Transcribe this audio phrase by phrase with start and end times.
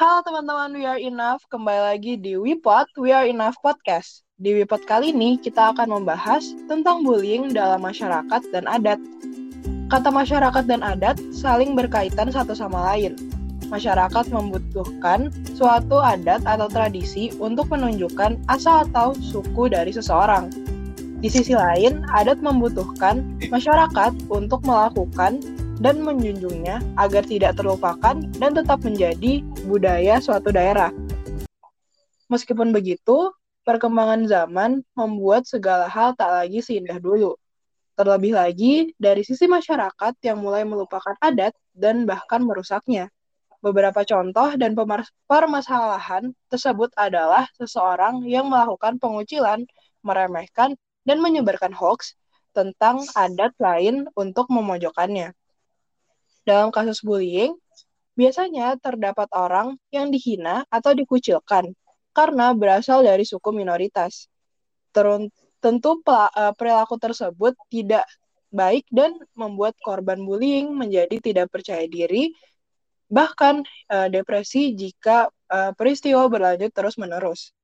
[0.00, 4.24] Halo teman-teman We Are Enough, kembali lagi di WePod, We Are Enough Podcast.
[4.40, 8.96] Di WePod kali ini kita akan membahas tentang bullying dalam masyarakat dan adat.
[9.92, 13.12] Kata masyarakat dan adat saling berkaitan satu sama lain.
[13.68, 20.48] Masyarakat membutuhkan suatu adat atau tradisi untuk menunjukkan asal atau suku dari seseorang.
[21.20, 23.20] Di sisi lain, adat membutuhkan
[23.52, 30.92] masyarakat untuk melakukan dan menjunjungnya agar tidak terlupakan dan tetap menjadi budaya suatu daerah.
[32.30, 33.32] Meskipun begitu,
[33.64, 37.34] perkembangan zaman membuat segala hal tak lagi seindah dulu.
[37.98, 43.10] Terlebih lagi dari sisi masyarakat yang mulai melupakan adat dan bahkan merusaknya.
[43.60, 44.72] Beberapa contoh dan
[45.28, 49.68] permasalahan tersebut adalah seseorang yang melakukan pengucilan,
[50.00, 52.16] meremehkan, dan menyebarkan hoax
[52.56, 55.36] tentang adat lain untuk memojokkannya.
[56.44, 57.54] Dalam kasus bullying,
[58.16, 61.72] biasanya terdapat orang yang dihina atau dikucilkan
[62.10, 64.26] karena berasal dari suku minoritas.
[64.90, 65.30] Terun
[65.62, 68.04] tentu eh, perilaku tersebut tidak
[68.50, 72.34] baik dan membuat korban bullying menjadi tidak percaya diri,
[73.06, 77.54] bahkan uh, depresi jika uh, peristiwa berlanjut terus-menerus.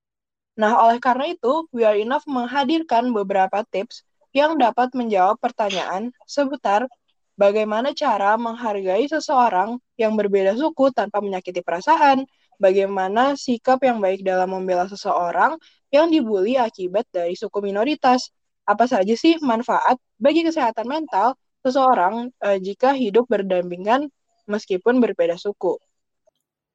[0.56, 6.88] Nah, oleh karena itu, We Are Enough menghadirkan beberapa tips yang dapat menjawab pertanyaan seputar
[7.36, 12.24] bagaimana cara menghargai seseorang yang berbeda suku tanpa menyakiti perasaan,
[12.56, 15.60] bagaimana sikap yang baik dalam membela seseorang
[15.92, 18.32] yang dibully akibat dari suku minoritas,
[18.66, 24.10] apa saja sih manfaat bagi kesehatan mental seseorang uh, jika hidup berdampingan
[24.50, 25.78] meskipun berbeda suku.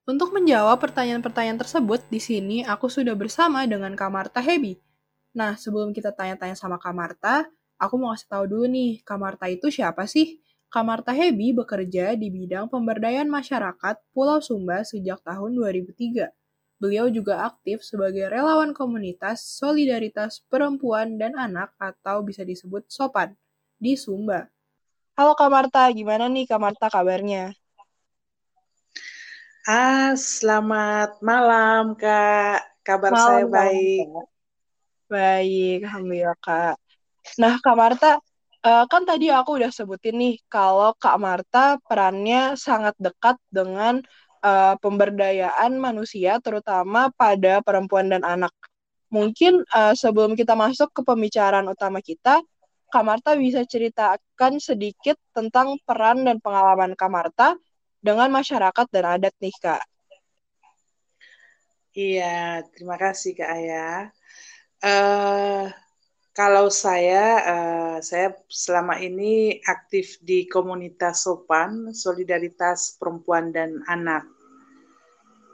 [0.07, 4.75] Untuk menjawab pertanyaan-pertanyaan tersebut, di sini aku sudah bersama dengan Kamarta Hebi.
[5.37, 7.47] Nah, sebelum kita tanya-tanya sama Kamarta,
[7.79, 10.41] aku mau kasih tahu dulu nih, Kamarta itu siapa sih?
[10.71, 16.31] Kamarta Hebi bekerja di bidang pemberdayaan masyarakat Pulau Sumba sejak tahun 2003.
[16.79, 23.35] Beliau juga aktif sebagai relawan komunitas solidaritas perempuan dan anak atau bisa disebut SOPAN
[23.75, 24.47] di Sumba.
[25.19, 27.51] Halo Kamarta, gimana nih Kamarta kabarnya?
[29.67, 32.79] Ah, selamat malam Kak.
[32.87, 34.07] Kabar malam, saya baik.
[35.11, 36.79] Baik, Alhamdulillah Kak.
[37.35, 38.23] Nah Kak Marta,
[38.65, 44.01] uh, kan tadi aku udah sebutin nih kalau Kak Marta perannya sangat dekat dengan
[44.45, 48.53] uh, pemberdayaan manusia terutama pada perempuan dan anak.
[49.11, 52.39] Mungkin uh, sebelum kita masuk ke pembicaraan utama kita,
[52.91, 57.55] Kak Marta bisa ceritakan sedikit tentang peran dan pengalaman Kak Marta
[57.99, 59.83] dengan masyarakat dan adat nih Kak.
[61.91, 63.99] Iya, terima kasih Kak Ayah.
[64.79, 65.67] Uh,
[66.31, 74.23] kalau saya, uh, saya selama ini aktif di komunitas Sopan, Solidaritas Perempuan dan Anak.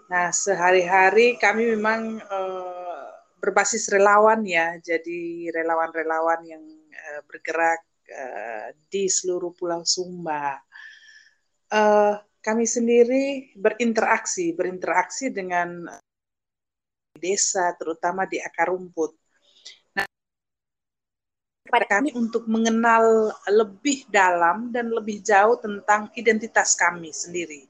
[0.08, 3.10] Nah, sehari-hari kami memang uh,
[3.42, 6.64] berbasis relawan ya, jadi relawan-relawan yang
[6.94, 7.82] uh, bergerak
[8.14, 10.62] uh, di seluruh Pulau Sumba.
[11.74, 15.90] Uh, kami sendiri berinteraksi, berinteraksi dengan
[17.18, 19.27] desa, terutama di akar rumput
[21.68, 27.68] kepada kami untuk mengenal lebih dalam dan lebih jauh tentang identitas kami sendiri.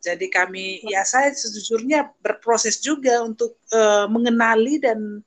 [0.00, 5.20] Jadi kami ya saya sejujurnya berproses juga untuk uh, mengenali dan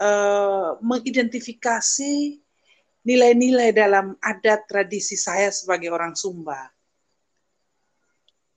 [0.00, 2.40] uh, mengidentifikasi
[3.04, 6.72] nilai-nilai dalam adat tradisi saya sebagai orang Sumba.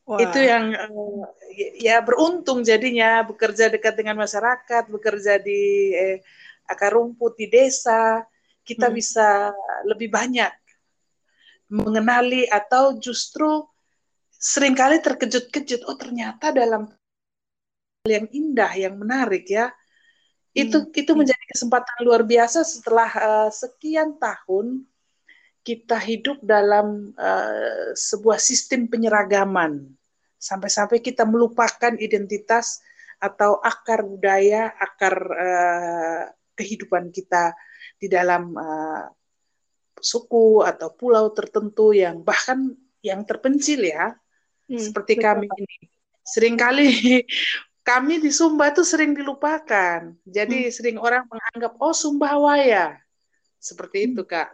[0.08, 0.20] Wah.
[0.24, 1.28] Itu yang uh,
[1.78, 6.18] ya beruntung jadinya bekerja dekat dengan masyarakat, bekerja di eh,
[6.72, 8.24] akar rumput di desa,
[8.64, 8.96] kita hmm.
[8.96, 9.52] bisa
[9.84, 10.52] lebih banyak
[11.72, 13.64] mengenali atau justru
[14.32, 16.90] sering kali terkejut-kejut, oh ternyata dalam
[18.08, 19.70] yang indah, yang menarik ya,
[20.52, 20.92] itu hmm.
[20.92, 24.84] itu menjadi kesempatan luar biasa setelah uh, sekian tahun
[25.62, 29.94] kita hidup dalam uh, sebuah sistem penyeragaman
[30.42, 32.82] sampai-sampai kita melupakan identitas
[33.22, 36.24] atau akar budaya, akar uh,
[36.62, 37.58] kehidupan kita
[37.98, 39.10] di dalam uh,
[39.98, 44.14] suku atau pulau tertentu yang bahkan yang terpencil ya.
[44.70, 45.26] Hmm, seperti betul.
[45.26, 45.78] kami ini.
[46.22, 46.88] Seringkali
[47.90, 50.14] kami di Sumba itu sering dilupakan.
[50.26, 50.74] Jadi hmm.
[50.74, 53.02] sering orang menganggap oh Sumbawaya
[53.62, 54.08] seperti hmm.
[54.14, 54.50] itu kak.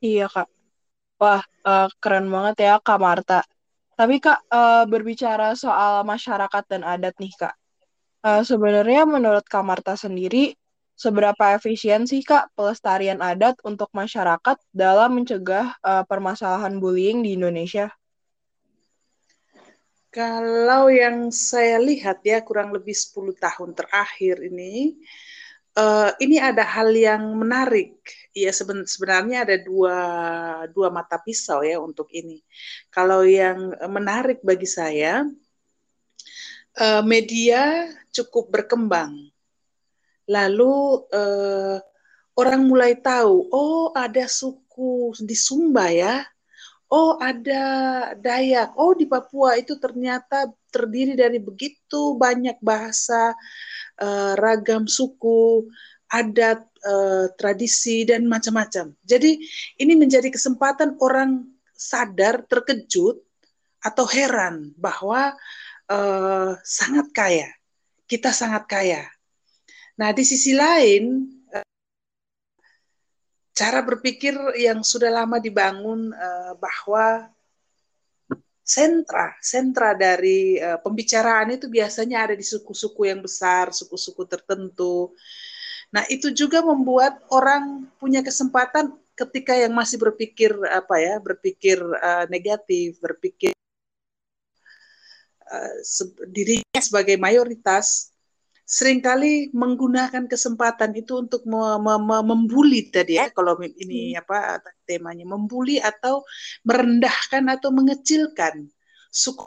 [0.00, 0.48] Iya kak.
[1.20, 3.40] Wah uh, keren banget ya kak Marta.
[3.92, 7.54] Tapi kak uh, berbicara soal masyarakat dan adat nih kak.
[8.22, 10.54] Uh, sebenarnya menurut kak Marta sendiri
[11.02, 17.90] seberapa efisien sih Kak pelestarian adat untuk masyarakat dalam mencegah uh, permasalahan bullying di Indonesia?
[20.14, 25.00] Kalau yang saya lihat ya kurang lebih 10 tahun terakhir ini,
[25.74, 27.96] uh, ini ada hal yang menarik.
[28.36, 29.96] Ya seben sebenarnya ada dua
[30.68, 32.44] dua mata pisau ya untuk ini.
[32.92, 35.24] Kalau yang menarik bagi saya,
[36.76, 39.31] uh, media cukup berkembang.
[40.30, 41.78] Lalu uh,
[42.38, 46.22] orang mulai tahu, oh ada suku di Sumba ya,
[46.92, 47.62] oh ada
[48.16, 53.32] Dayak, oh di Papua itu ternyata terdiri dari begitu banyak bahasa,
[54.00, 55.68] uh, ragam suku,
[56.12, 58.92] adat, uh, tradisi dan macam-macam.
[59.04, 59.40] Jadi
[59.80, 63.18] ini menjadi kesempatan orang sadar, terkejut
[63.82, 65.34] atau heran bahwa
[65.90, 67.48] uh, sangat kaya,
[68.06, 69.02] kita sangat kaya.
[70.00, 71.32] Nah di sisi lain
[73.52, 77.28] cara berpikir yang sudah lama dibangun uh, bahwa
[78.64, 85.12] sentra sentra dari uh, pembicaraan itu biasanya ada di suku-suku yang besar, suku-suku tertentu.
[85.92, 91.76] Nah, itu juga membuat orang punya kesempatan ketika yang masih berpikir apa ya, berpikir
[92.32, 93.52] negatif, berpikir
[96.32, 98.11] dirinya sebagai mayoritas
[98.62, 104.22] sering kali menggunakan kesempatan itu untuk me me me membuli tadi ya kalau ini hmm.
[104.22, 106.22] apa temanya membuli atau
[106.62, 108.70] merendahkan atau mengecilkan
[109.10, 109.44] suku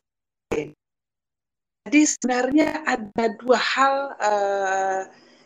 [1.85, 5.01] jadi sebenarnya ada dua hal uh,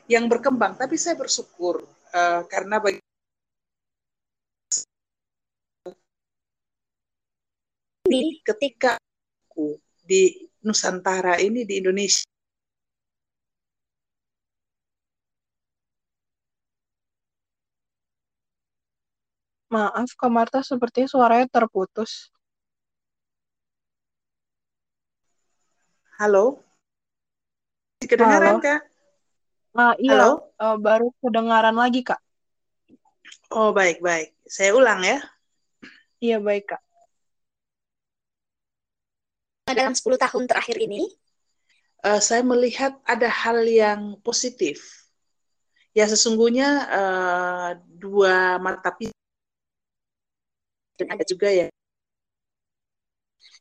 [0.10, 3.00] yang berkembang tapi saya bersyukur uh, karena bagi
[8.42, 8.98] ketika
[9.45, 12.25] aku di Nusantara ini di Indonesia
[19.69, 22.33] Maaf, Kak Marta, sepertinya suaranya terputus.
[26.18, 26.66] Halo?
[28.01, 28.66] Kedengaran, Halo?
[28.66, 28.81] Kak?
[29.77, 30.50] Uh, iya, Halo?
[30.57, 32.18] Uh, baru kedengaran lagi, Kak.
[33.54, 34.33] Oh, baik-baik.
[34.50, 35.21] Saya ulang ya.
[36.18, 36.81] Iya, baik, Kak.
[39.69, 41.06] Dalam 10 tahun terakhir ini,
[42.10, 44.81] uh, saya melihat ada hal yang positif.
[45.94, 49.19] Ya, sesungguhnya uh, dua mata pisau
[51.00, 51.68] dan ada juga ya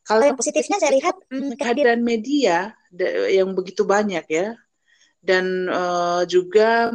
[0.03, 2.75] kalau yang positifnya saya lihat hmm, kehadiran media
[3.31, 4.59] yang begitu banyak ya
[5.23, 6.91] dan uh, juga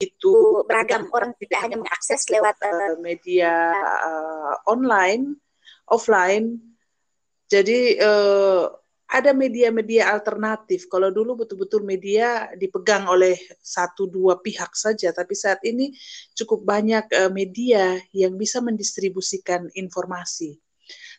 [0.00, 3.52] itu beragam orang tidak hanya mengakses lewat uh, media
[4.00, 5.36] uh, online
[5.84, 6.56] offline.
[7.50, 8.64] Jadi uh,
[9.10, 10.86] ada media-media alternatif.
[10.86, 15.90] Kalau dulu betul-betul media dipegang oleh satu dua pihak saja, tapi saat ini
[16.38, 20.62] cukup banyak uh, media yang bisa mendistribusikan informasi.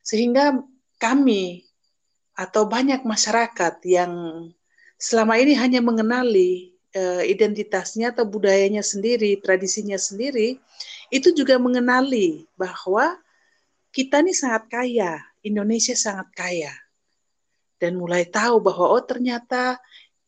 [0.08, 0.56] Sehingga
[0.96, 1.68] kami
[2.32, 4.12] atau banyak masyarakat yang
[4.96, 10.64] selama ini hanya mengenali uh, identitasnya atau budayanya sendiri, tradisinya sendiri,
[11.12, 13.20] itu juga mengenali bahwa
[13.92, 16.72] kita ini sangat kaya, Indonesia sangat kaya
[17.82, 19.82] dan mulai tahu bahwa oh ternyata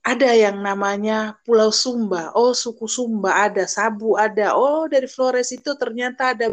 [0.03, 5.71] ada yang namanya Pulau Sumba, oh suku Sumba ada, Sabu ada, oh dari Flores itu
[5.77, 6.51] ternyata ada,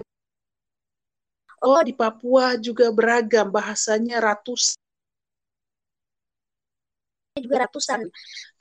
[1.65, 4.79] oh di Papua juga beragam bahasanya ratus
[7.41, 8.07] juga ratusan.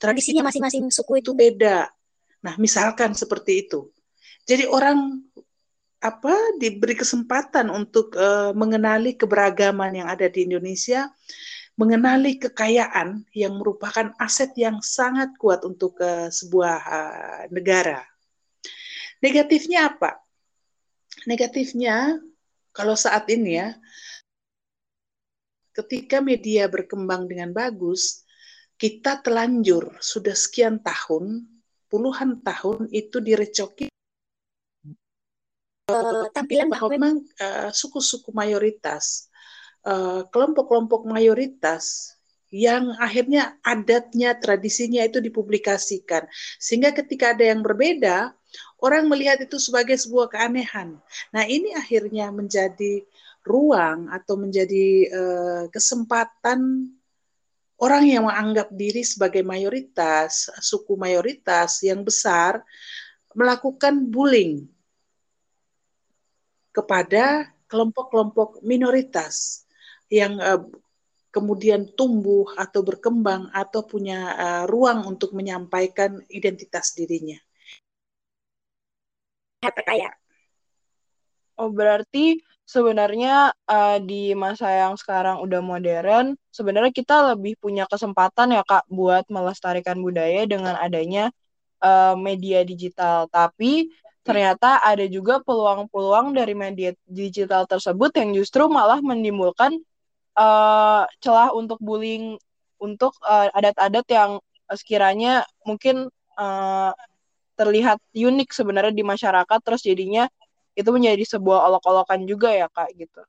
[0.00, 1.86] Tradisinya masing-masing suku itu beda.
[2.40, 3.92] Nah, misalkan seperti itu.
[4.48, 5.20] Jadi orang
[6.00, 11.12] apa diberi kesempatan untuk uh, mengenali keberagaman yang ada di Indonesia
[11.80, 18.04] mengenali kekayaan yang merupakan aset yang sangat kuat untuk uh, sebuah uh, negara.
[19.24, 20.20] Negatifnya apa?
[21.24, 22.20] Negatifnya
[22.76, 23.72] kalau saat ini ya,
[25.72, 28.28] ketika media berkembang dengan bagus,
[28.76, 31.48] kita telanjur sudah sekian tahun,
[31.88, 33.88] puluhan tahun itu direcoki
[35.88, 37.14] uh, tampilan bahwa memang
[37.72, 39.29] suku-suku uh, mayoritas Eh,
[40.30, 42.14] kelompok-kelompok mayoritas
[42.50, 46.26] yang akhirnya adatnya, tradisinya itu dipublikasikan.
[46.58, 48.34] Sehingga ketika ada yang berbeda,
[48.82, 50.98] orang melihat itu sebagai sebuah keanehan.
[51.30, 53.06] Nah, ini akhirnya menjadi
[53.46, 56.90] ruang atau menjadi uh, kesempatan
[57.80, 62.60] orang yang menganggap diri sebagai mayoritas, suku mayoritas yang besar,
[63.32, 64.66] melakukan bullying
[66.74, 69.64] kepada kelompok-kelompok minoritas
[70.10, 70.60] yang uh,
[71.30, 77.38] kemudian tumbuh atau berkembang atau punya uh, ruang untuk menyampaikan identitas dirinya.
[79.62, 80.10] Kaya.
[81.60, 88.56] Oh, berarti sebenarnya uh, di masa yang sekarang udah modern, sebenarnya kita lebih punya kesempatan
[88.56, 91.28] ya Kak buat melestarikan budaya dengan adanya
[91.84, 93.28] uh, media digital.
[93.28, 93.92] Tapi
[94.24, 99.76] ternyata ada juga peluang-peluang dari media digital tersebut yang justru malah menimbulkan
[100.40, 102.40] uh, celah untuk bullying
[102.80, 104.32] untuk adat-adat uh, yang
[104.72, 106.08] sekiranya mungkin
[106.40, 106.92] uh,
[107.60, 110.24] terlihat unik sebenarnya di masyarakat terus jadinya
[110.72, 113.20] itu menjadi sebuah olok-olokan juga ya kak gitu.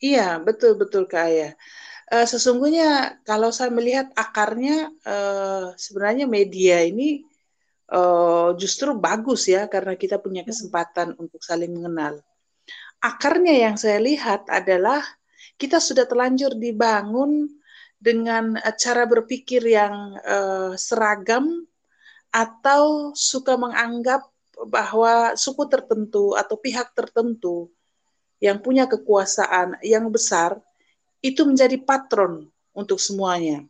[0.00, 1.50] Iya betul betul kak ya.
[2.10, 7.26] Uh, sesungguhnya kalau saya melihat akarnya uh, sebenarnya media ini
[7.90, 11.22] uh, justru bagus ya karena kita punya kesempatan hmm.
[11.22, 12.22] untuk saling mengenal.
[13.00, 15.00] Akarnya yang saya lihat adalah
[15.56, 17.48] kita sudah terlanjur dibangun
[18.00, 21.64] dengan cara berpikir yang uh, seragam
[22.32, 24.24] atau suka menganggap
[24.68, 27.72] bahwa suku tertentu atau pihak tertentu
[28.40, 30.60] yang punya kekuasaan yang besar
[31.20, 33.64] itu menjadi patron untuk semuanya.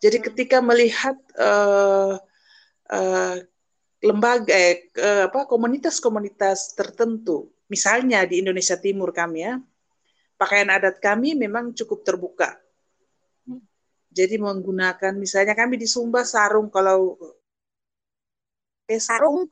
[0.00, 0.26] Jadi hmm.
[0.32, 2.16] ketika melihat uh,
[2.92, 3.36] uh,
[4.04, 9.58] lembaga eh, apa komunitas-komunitas tertentu, misalnya di Indonesia Timur kami ya,
[10.36, 12.54] pakaian adat kami memang cukup terbuka.
[13.46, 13.62] Hmm.
[14.12, 17.18] Jadi menggunakan misalnya kami di Sumba sarung kalau
[19.02, 19.50] sarung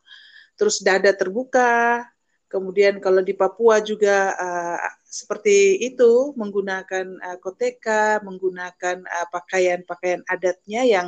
[0.55, 2.07] terus dada terbuka.
[2.47, 10.87] Kemudian kalau di Papua juga uh, seperti itu menggunakan uh, koteka, menggunakan pakaian pakaian-pakaian adatnya
[10.87, 11.07] yang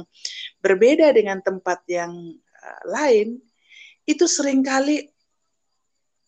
[0.59, 3.39] berbeda dengan tempat yang uh, lain,
[4.11, 5.07] itu sering kali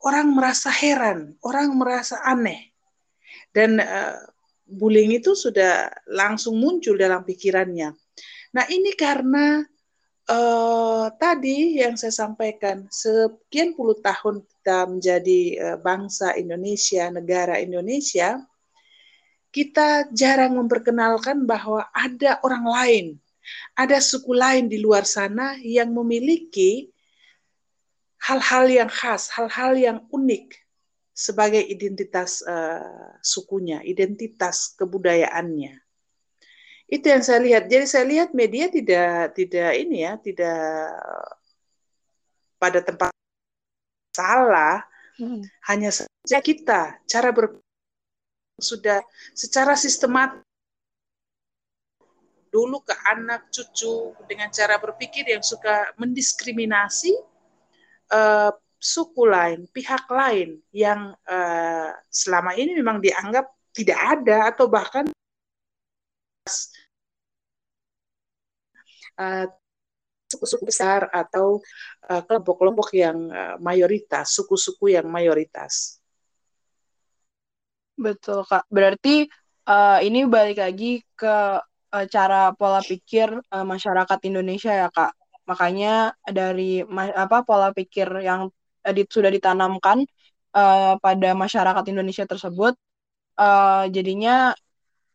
[0.05, 2.71] orang merasa heran, orang merasa aneh.
[3.51, 4.19] Dan uh,
[4.69, 7.97] bullying itu sudah langsung muncul dalam pikirannya.
[8.55, 9.65] Nah, ini karena
[10.29, 18.41] uh, tadi yang saya sampaikan, sekian puluh tahun kita menjadi uh, bangsa Indonesia, negara Indonesia,
[19.49, 23.07] kita jarang memperkenalkan bahwa ada orang lain,
[23.73, 26.93] ada suku lain di luar sana yang memiliki
[28.23, 30.59] hal-hal yang khas, hal-hal yang unik
[31.15, 35.75] sebagai identitas uh, sukunya, identitas kebudayaannya.
[36.89, 37.69] Itu yang saya lihat.
[37.69, 40.63] Jadi saya lihat media tidak tidak ini ya, tidak
[42.57, 43.11] pada tempat
[44.15, 44.87] salah.
[45.19, 45.43] Hmm.
[45.67, 47.59] Hanya saja kita cara ber
[48.59, 49.03] sudah
[49.35, 50.43] secara sistematis
[52.49, 57.13] dulu ke anak cucu dengan cara berpikir yang suka mendiskriminasi
[58.13, 65.07] uh, suku lain, pihak lain yang uh, selama ini memang dianggap tidak ada atau bahkan
[69.19, 69.47] uh,
[70.29, 71.59] suku-suku besar atau
[72.07, 75.99] uh, kelompok-kelompok yang uh, mayoritas, suku-suku yang mayoritas.
[77.99, 78.63] Betul kak.
[78.71, 79.27] Berarti
[79.67, 85.13] uh, ini balik lagi ke uh, cara pola pikir uh, masyarakat Indonesia ya kak.
[85.49, 86.85] Makanya dari
[87.17, 88.53] apa pola pikir yang
[88.85, 90.05] di, sudah ditanamkan
[90.53, 92.77] uh, pada masyarakat Indonesia tersebut,
[93.41, 94.53] uh, jadinya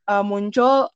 [0.10, 0.90] uh, muncul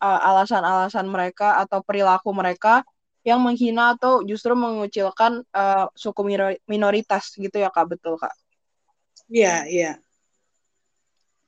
[0.00, 2.80] uh, alasan-alasan mereka atau perilaku mereka
[3.20, 6.24] yang menghina atau justru mengucilkan uh, suku
[6.64, 8.32] minoritas gitu ya kak betul kak?
[9.28, 9.92] Iya iya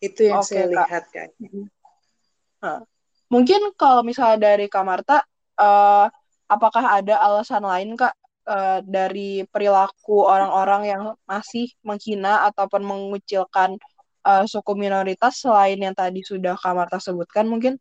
[0.03, 0.89] itu yang Oke, saya kak.
[0.91, 1.05] lihat.
[2.59, 2.83] Nah,
[3.31, 5.23] mungkin kalau misalnya dari Kak Marta,
[5.63, 6.11] uh,
[6.53, 8.13] apakah ada alasan lain kak
[8.47, 13.81] uh, dari perilaku orang-orang yang masih menghina ataupun mengucilkan
[14.27, 17.77] uh, suku minoritas selain yang tadi sudah Kak Marta sebutkan mungkin?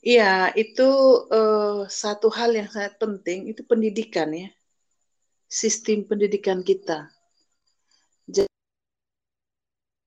[0.00, 0.88] Iya, itu
[1.28, 4.48] uh, satu hal yang sangat penting, itu pendidikan ya.
[5.44, 7.12] Sistem pendidikan kita.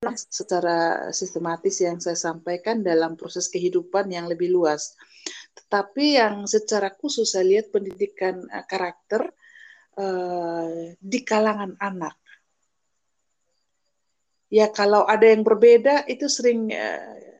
[0.04, 4.98] Secara sistematis yang saya sampaikan dalam proses kehidupan yang lebih luas.
[5.54, 9.30] Tetapi yang secara khusus saya lihat pendidikan uh, karakter
[9.98, 12.16] uh, di kalangan anak.
[14.50, 17.34] Ya kalau ada yang berbeda itu sering uh,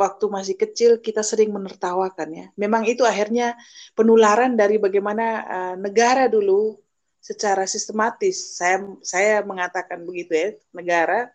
[0.00, 2.46] waktu masih kecil kita sering menertawakan ya.
[2.56, 3.52] Memang itu akhirnya
[3.92, 6.80] penularan dari bagaimana uh, negara dulu
[7.20, 8.56] secara sistematis.
[8.56, 11.28] Saya saya mengatakan begitu ya, negara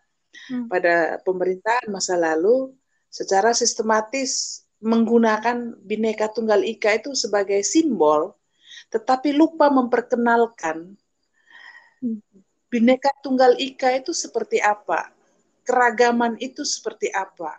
[0.50, 0.66] hmm.
[0.66, 2.74] pada pemerintahan masa lalu
[3.06, 8.36] secara sistematis menggunakan bineka tunggal ika itu sebagai simbol,
[8.92, 10.94] tetapi lupa memperkenalkan
[12.68, 15.10] bineka tunggal ika itu seperti apa,
[15.64, 17.56] keragaman itu seperti apa.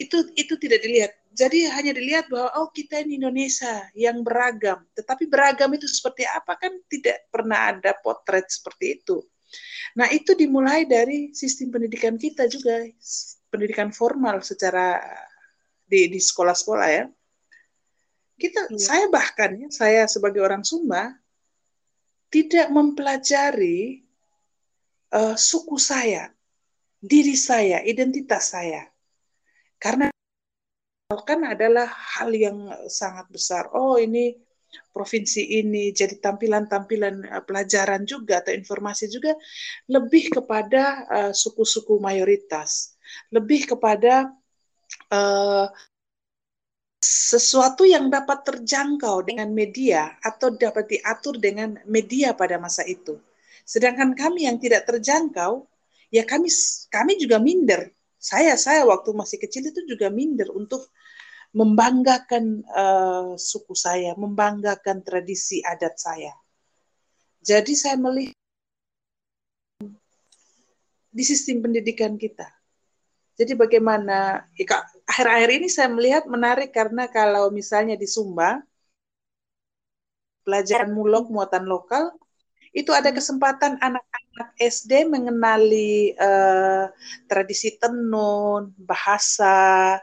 [0.00, 1.12] Itu itu tidak dilihat.
[1.30, 6.58] Jadi hanya dilihat bahwa oh kita ini Indonesia yang beragam, tetapi beragam itu seperti apa
[6.58, 9.22] kan tidak pernah ada potret seperti itu.
[9.94, 12.82] Nah itu dimulai dari sistem pendidikan kita juga,
[13.50, 14.98] pendidikan formal secara
[15.90, 17.04] di di sekolah-sekolah ya.
[18.40, 18.80] Kita, iya.
[18.80, 21.12] saya bahkan ya, saya sebagai orang Sumba
[22.32, 24.06] tidak mempelajari
[25.12, 26.32] uh, suku saya,
[27.02, 28.86] diri saya, identitas saya,
[29.76, 30.08] karena
[31.26, 33.66] kan adalah hal yang sangat besar.
[33.74, 34.38] Oh ini
[34.94, 39.36] provinsi ini jadi tampilan-tampilan uh, pelajaran juga atau informasi juga
[39.90, 42.96] lebih kepada uh, suku-suku uh, mayoritas,
[43.34, 44.32] lebih kepada
[45.10, 45.66] uh,
[47.00, 53.16] sesuatu yang dapat terjangkau dengan media atau dapat diatur dengan media pada masa itu.
[53.64, 55.64] Sedangkan kami yang tidak terjangkau,
[56.12, 56.52] ya kami
[56.92, 57.88] kami juga minder.
[58.20, 60.92] Saya saya waktu masih kecil itu juga minder untuk
[61.56, 66.36] membanggakan uh, suku saya, membanggakan tradisi adat saya.
[67.40, 68.36] Jadi saya melihat
[71.10, 72.59] di sistem pendidikan kita.
[73.40, 78.60] Jadi bagaimana ya, akhir-akhir ini saya melihat menarik karena kalau misalnya di Sumba
[80.44, 82.12] pelajaran mulok muatan lokal
[82.76, 86.92] itu ada kesempatan anak-anak SD mengenali uh,
[87.26, 89.98] tradisi tenun, bahasa,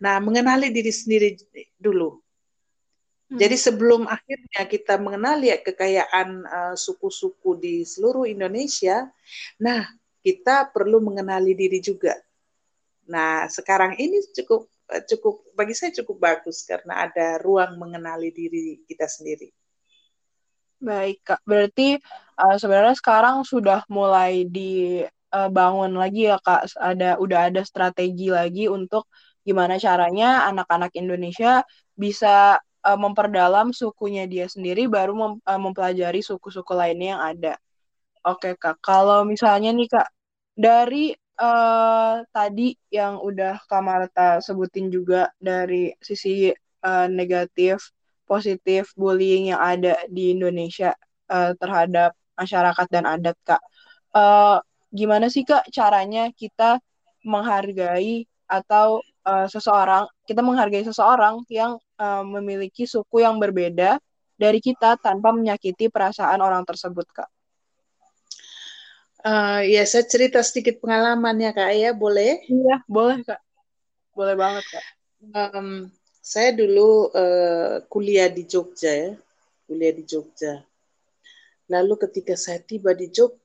[0.00, 1.38] Nah, mengenali diri sendiri
[1.80, 2.20] dulu.
[3.32, 3.38] Hmm.
[3.40, 9.08] Jadi sebelum akhirnya kita mengenali kekayaan uh, suku-suku di seluruh Indonesia,
[9.56, 9.88] nah
[10.20, 12.14] kita perlu mengenali diri juga.
[13.12, 14.72] Nah, sekarang ini cukup
[15.04, 19.52] cukup bagi saya cukup bagus karena ada ruang mengenali diri kita sendiri.
[20.82, 21.40] Baik, Kak.
[21.44, 22.00] Berarti
[22.40, 26.72] uh, sebenarnya sekarang sudah mulai dibangun lagi ya, Kak.
[26.74, 29.06] Ada udah ada strategi lagi untuk
[29.44, 31.62] gimana caranya anak-anak Indonesia
[31.94, 37.54] bisa uh, memperdalam sukunya dia sendiri baru mem uh, mempelajari suku-suku lainnya yang ada.
[38.22, 40.06] Oke kak, kalau misalnya nih kak
[40.54, 41.10] dari
[41.42, 46.54] uh, tadi yang udah Kak Marta sebutin juga dari sisi
[46.86, 47.90] uh, negatif,
[48.24, 50.94] positif bullying yang ada di Indonesia
[51.28, 53.62] uh, terhadap masyarakat dan adat kak.
[54.14, 56.80] Uh, gimana sih kak caranya kita
[57.24, 63.96] menghargai atau uh, seseorang kita menghargai seseorang yang uh, memiliki suku yang berbeda
[64.36, 67.28] dari kita tanpa menyakiti perasaan orang tersebut kak.
[69.22, 72.42] Uh, ya saya cerita sedikit pengalamannya kak ya boleh?
[72.50, 73.40] Iya boleh kak,
[74.18, 74.86] boleh banget kak.
[75.30, 75.86] Um,
[76.18, 79.10] saya dulu uh, kuliah di Jogja ya,
[79.70, 80.58] kuliah di Jogja.
[81.70, 83.38] Lalu ketika saya tiba di Jogja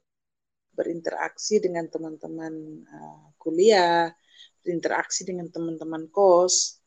[0.73, 2.53] berinteraksi dengan teman-teman
[2.89, 4.09] uh, kuliah,
[4.67, 6.83] berinteraksi dengan teman-teman kos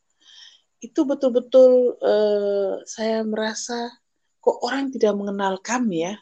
[0.81, 3.89] itu betul-betul uh, saya merasa
[4.37, 6.13] kok orang tidak mengenal kami ya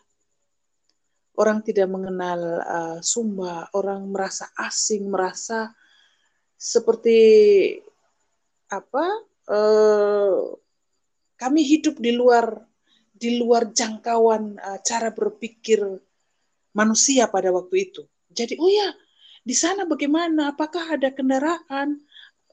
[1.40, 5.72] orang tidak mengenal uh, Sumba orang merasa asing merasa
[6.60, 7.18] seperti
[8.68, 9.06] apa
[9.48, 10.54] uh,
[11.40, 12.60] kami hidup di luar
[13.16, 15.80] di luar jangkauan uh, cara berpikir
[16.76, 18.92] manusia pada waktu itu jadi oh ya
[19.50, 20.54] di sana bagaimana?
[20.54, 21.98] Apakah ada kendaraan?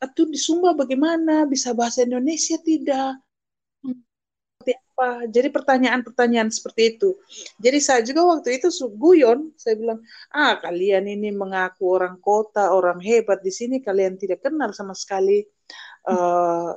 [0.00, 1.44] Atau di Sumba bagaimana?
[1.44, 3.20] Bisa bahasa Indonesia tidak?
[4.66, 5.30] Seperti apa?
[5.30, 7.14] Jadi pertanyaan-pertanyaan seperti itu.
[7.62, 8.66] Jadi saya juga waktu itu
[8.98, 10.02] guyon, saya bilang,
[10.34, 15.46] ah kalian ini mengaku orang kota, orang hebat di sini, kalian tidak kenal sama sekali
[16.10, 16.74] uh,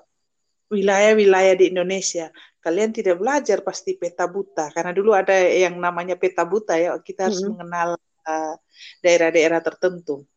[0.70, 2.30] wilayah-wilayah di Indonesia.
[2.62, 6.94] Kalian tidak belajar pasti peta buta karena dulu ada yang namanya peta buta ya.
[7.02, 7.58] Kita harus -hmm.
[7.58, 7.98] mengenal
[8.30, 8.56] uh,
[9.02, 10.30] daerah-daerah tertentu.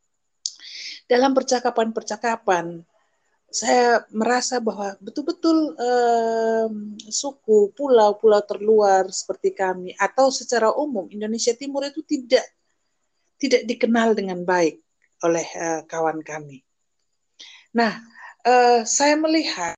[1.05, 2.81] Dalam percakapan-percakapan,
[3.53, 11.85] saya merasa bahwa betul-betul um, suku, pulau-pulau terluar seperti kami, atau secara umum Indonesia Timur
[11.85, 12.43] itu tidak
[13.37, 14.81] tidak dikenal dengan baik
[15.23, 16.65] oleh uh, kawan kami.
[17.77, 18.01] Nah,
[18.49, 19.77] uh, saya melihat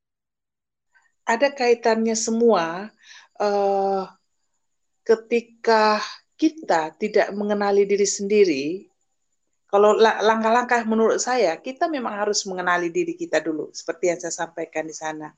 [1.26, 2.94] ada kaitannya semua
[3.42, 4.04] uh,
[5.02, 5.98] ketika
[6.38, 8.66] kita tidak mengenali diri sendiri,
[9.74, 14.86] kalau langkah-langkah menurut saya, kita memang harus mengenali diri kita dulu, seperti yang saya sampaikan
[14.86, 15.34] di sana.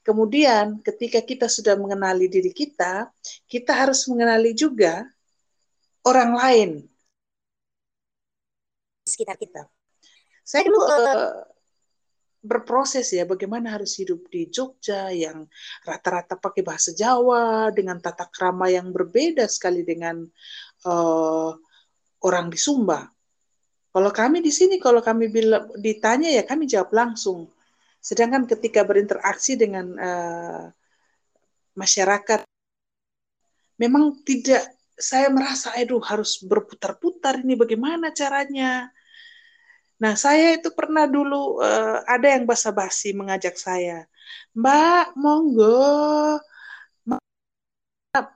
[0.00, 3.12] Kemudian, ketika kita sudah mengenali diri kita,
[3.44, 5.04] kita harus mengenali juga
[6.08, 6.70] orang lain
[9.04, 9.68] sekitar kita.
[10.40, 11.44] Saya dulu uh,
[12.40, 15.44] berproses ya bagaimana harus hidup di Jogja yang
[15.84, 20.24] rata-rata pakai bahasa Jawa dengan tata krama yang berbeda sekali dengan
[20.88, 21.52] uh,
[22.24, 23.15] orang di Sumba.
[23.96, 27.48] Kalau kami di sini kalau kami bila, ditanya ya kami jawab langsung.
[27.96, 30.68] Sedangkan ketika berinteraksi dengan uh,
[31.72, 32.44] masyarakat,
[33.80, 34.68] memang tidak
[35.00, 38.92] saya merasa, aduh harus berputar-putar ini bagaimana caranya.
[39.96, 44.04] Nah, saya itu pernah dulu uh, ada yang basa-basi mengajak saya,
[44.52, 46.36] Mbak, monggo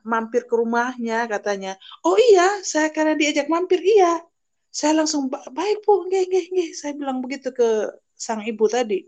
[0.08, 1.76] mampir ke rumahnya katanya.
[2.00, 4.24] Oh iya, saya karena diajak mampir iya.
[4.70, 6.70] Saya langsung baik bu, nggih nggih nggih.
[6.78, 9.06] Saya bilang begitu ke sang ibu tadi.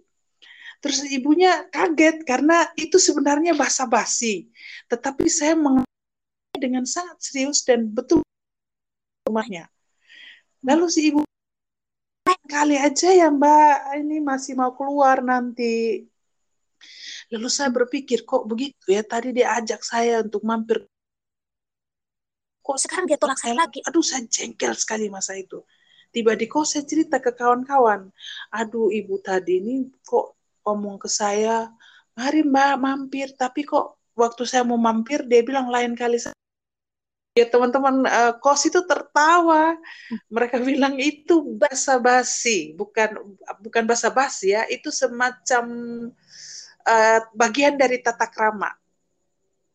[0.82, 4.50] Terus ibunya kaget karena itu sebenarnya basa-basi.
[4.90, 8.26] Tetapi saya mengenai dengan sangat serius dan betul
[9.30, 9.70] rumahnya.
[10.66, 11.22] Lalu si ibu
[12.50, 16.02] kali aja ya mbak, ini masih mau keluar nanti.
[17.30, 19.06] Lalu saya berpikir, kok begitu ya?
[19.06, 20.84] Tadi dia ajak saya untuk mampir.
[22.62, 23.82] Kok sekarang dia tolak saya lagi?
[23.82, 25.60] Aduh, saya jengkel sekali masa itu.
[26.14, 28.08] Tiba di kos saya cerita ke kawan-kawan.
[28.54, 29.74] Aduh, ibu tadi ini
[30.06, 31.68] kok omong ke saya,
[32.14, 33.34] mari mbak mampir.
[33.34, 36.36] Tapi kok waktu saya mau mampir, dia bilang lain kali saya
[37.32, 39.72] ya teman-teman uh, kos itu tertawa
[40.28, 43.16] mereka bilang itu basa-basi bukan
[43.64, 45.64] bukan basa-basi ya itu semacam
[46.84, 48.68] uh, bagian dari tata krama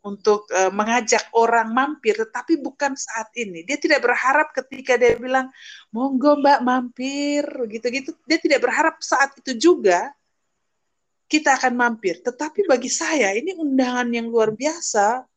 [0.08, 3.67] untuk uh, mengajak orang mampir, tetapi bukan saat ini.
[3.67, 5.52] Dia tidak berharap ketika dia bilang,
[5.91, 8.15] monggo mbak mampir, gitu-gitu.
[8.24, 10.15] Dia tidak berharap saat itu juga
[11.28, 12.24] kita akan mampir.
[12.24, 15.28] Tetapi bagi saya ini undangan yang luar biasa.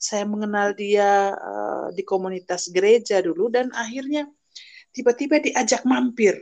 [0.00, 4.30] Saya mengenal dia uh, di komunitas gereja dulu dan akhirnya
[4.96, 6.40] tiba-tiba diajak mampir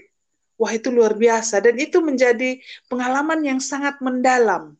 [0.59, 2.59] Wah itu luar biasa dan itu menjadi
[2.90, 4.74] pengalaman yang sangat mendalam.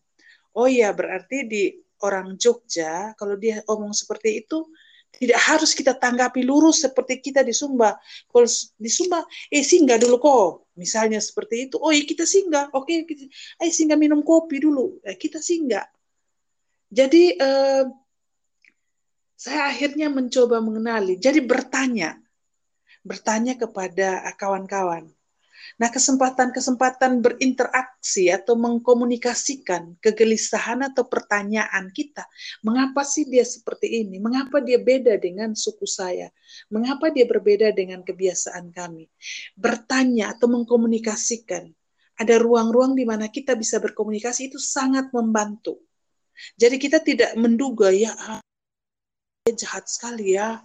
[0.51, 1.71] Oh iya berarti di
[2.03, 4.67] orang Jogja kalau dia omong seperti itu
[5.09, 7.97] tidak harus kita tanggapi lurus seperti kita di Sumba.
[8.29, 10.51] Kalau di Sumba, eh singgah dulu kok.
[10.77, 11.81] Misalnya seperti itu.
[11.81, 12.69] Oh iya kita singgah.
[12.77, 13.25] Oke, kita,
[13.59, 15.01] eh singgah minum kopi dulu.
[15.03, 15.89] Eh, kita singgah.
[16.93, 17.85] Jadi eh,
[19.35, 21.17] saya akhirnya mencoba mengenali.
[21.19, 22.15] Jadi bertanya,
[23.03, 25.09] bertanya kepada kawan-kawan
[25.77, 32.25] Nah, kesempatan-kesempatan berinteraksi atau mengkomunikasikan kegelisahan atau pertanyaan kita,
[32.65, 34.17] mengapa sih dia seperti ini?
[34.17, 36.33] Mengapa dia beda dengan suku saya?
[36.73, 39.13] Mengapa dia berbeda dengan kebiasaan kami?
[39.53, 41.69] Bertanya atau mengkomunikasikan.
[42.19, 45.79] Ada ruang-ruang di mana kita bisa berkomunikasi itu sangat membantu.
[46.57, 48.43] Jadi kita tidak menduga ya ah,
[49.47, 50.59] jahat sekali ya.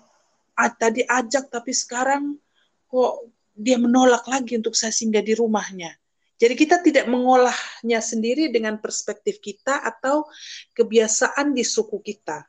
[0.53, 2.37] Ah, tadi ajak tapi sekarang
[2.85, 5.93] kok dia menolak lagi untuk saya singgah di rumahnya.
[6.41, 10.27] Jadi kita tidak mengolahnya sendiri dengan perspektif kita atau
[10.73, 12.43] kebiasaan di suku kita.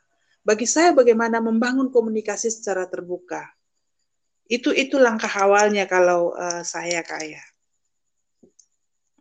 [0.45, 3.45] Bagi saya bagaimana membangun komunikasi secara terbuka.
[4.49, 7.41] Itu itu langkah awalnya kalau uh, saya kaya.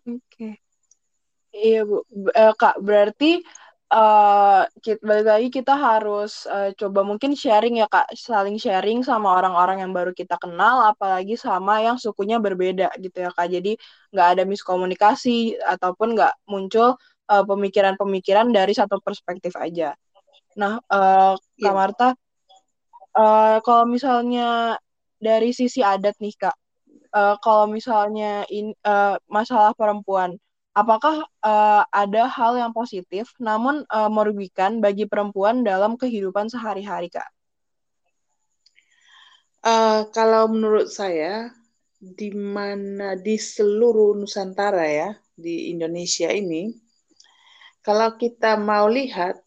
[0.04, 0.20] Oke.
[0.28, 0.54] Okay.
[1.54, 2.02] Iya Bu,
[2.34, 3.46] uh, Kak, berarti
[3.94, 9.38] uh, kita, balik lagi kita harus uh, coba mungkin sharing ya kak, saling sharing sama
[9.38, 13.54] orang-orang yang baru kita kenal, apalagi sama yang sukunya berbeda gitu ya kak.
[13.54, 13.78] Jadi
[14.10, 19.96] nggak ada miskomunikasi ataupun nggak muncul pemikiran pemikiran-pemikiran dari satu perspektif aja.
[20.60, 21.74] Nah, uh, Kak yeah.
[21.74, 22.10] Marta,
[23.18, 24.78] uh, kalau misalnya
[25.18, 26.54] dari sisi adat nih kak,
[27.16, 30.38] uh, kalau misalnya in, uh, masalah perempuan
[30.74, 37.30] apakah uh, ada hal yang positif namun uh, merugikan bagi perempuan dalam kehidupan sehari-hari, Kak?
[39.64, 41.54] Uh, kalau menurut saya,
[42.04, 46.76] di mana di seluruh Nusantara ya, di Indonesia ini,
[47.80, 49.40] kalau kita mau lihat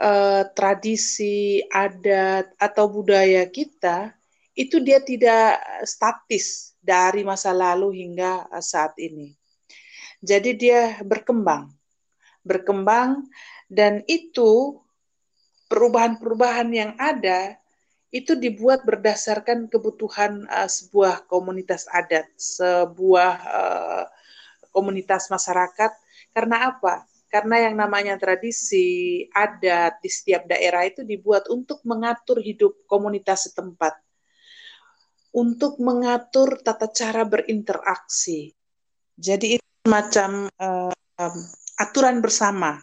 [0.00, 4.16] uh, tradisi, adat, atau budaya kita,
[4.56, 9.35] itu dia tidak statis dari masa lalu hingga saat ini
[10.26, 11.70] jadi dia berkembang.
[12.42, 13.30] Berkembang
[13.70, 14.82] dan itu
[15.70, 17.54] perubahan-perubahan yang ada
[18.10, 24.04] itu dibuat berdasarkan kebutuhan uh, sebuah komunitas adat, sebuah uh,
[24.74, 25.94] komunitas masyarakat.
[26.34, 27.06] Karena apa?
[27.26, 33.98] Karena yang namanya tradisi adat di setiap daerah itu dibuat untuk mengatur hidup komunitas setempat,
[35.34, 38.54] untuk mengatur tata cara berinteraksi.
[39.18, 40.90] Jadi itu semacam uh,
[41.22, 41.36] um,
[41.78, 42.82] aturan bersama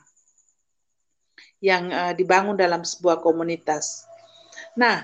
[1.59, 4.07] yang uh, dibangun dalam sebuah komunitas.
[4.79, 5.03] Nah,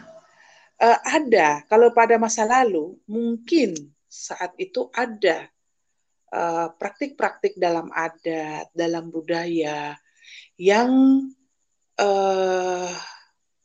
[0.79, 3.75] uh, ada kalau pada masa lalu mungkin
[4.07, 5.51] saat itu ada
[6.79, 9.97] praktik-praktik uh, dalam adat, dalam budaya
[10.55, 10.89] yang
[11.99, 12.93] uh,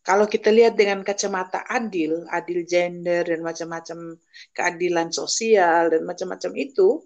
[0.03, 4.19] kalau kita lihat dengan kacamata adil, adil gender dan macam-macam
[4.57, 7.05] keadilan sosial dan macam-macam itu,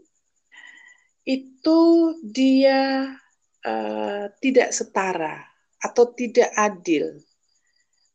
[1.28, 1.80] itu
[2.24, 3.12] dia
[3.68, 5.44] uh, tidak setara
[5.84, 7.20] atau tidak adil.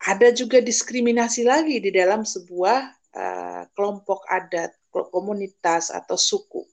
[0.04, 2.80] Ada juga diskriminasi lagi di dalam sebuah
[3.13, 6.65] uh, kelompok adat, komunitas atau suku.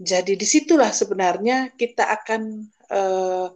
[0.00, 3.48] Jadi di situlah sebenarnya kita akan uh,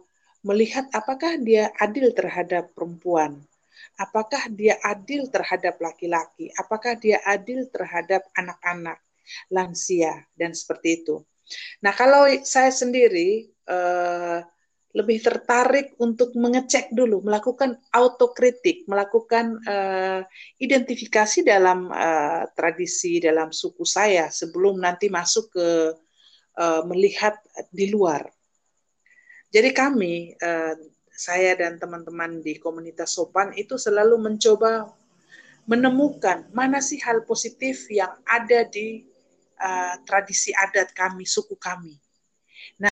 [0.45, 3.41] melihat apakah dia adil terhadap perempuan,
[3.97, 9.01] apakah dia adil terhadap laki-laki, apakah dia adil terhadap anak-anak,
[9.49, 11.25] lansia, dan seperti itu.
[11.81, 14.41] Nah, kalau saya sendiri uh,
[14.95, 20.23] lebih tertarik untuk mengecek dulu, melakukan autokritik, melakukan uh,
[20.55, 25.67] identifikasi dalam uh, tradisi dalam suku saya sebelum nanti masuk ke
[26.55, 27.35] uh, melihat
[27.75, 28.23] di luar.
[29.51, 30.79] Jadi kami, uh,
[31.15, 34.91] saya dan teman-teman di komunitas sopan itu selalu mencoba
[35.65, 39.07] menemukan mana sih hal positif yang ada di
[39.59, 41.95] uh, tradisi adat kami, suku kami.
[42.81, 42.91] Nah,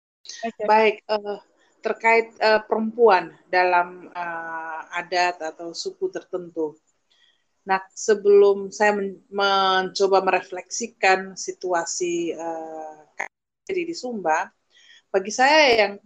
[0.44, 0.66] okay.
[0.66, 1.38] baik uh,
[1.78, 6.74] terkait uh, perempuan dalam uh, adat atau suku tertentu.
[7.68, 13.04] Nah, sebelum saya men mencoba merefleksikan situasi uh,
[13.68, 14.48] di Sumba,
[15.12, 16.00] bagi saya yang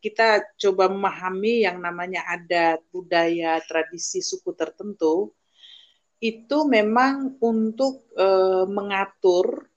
[0.00, 5.36] kita coba memahami yang namanya adat, budaya, tradisi suku tertentu,
[6.20, 9.68] itu memang untuk uh, mengatur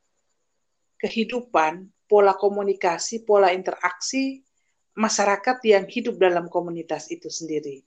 [1.00, 4.44] kehidupan, pola komunikasi, pola interaksi
[5.00, 7.80] masyarakat yang hidup dalam komunitas itu sendiri.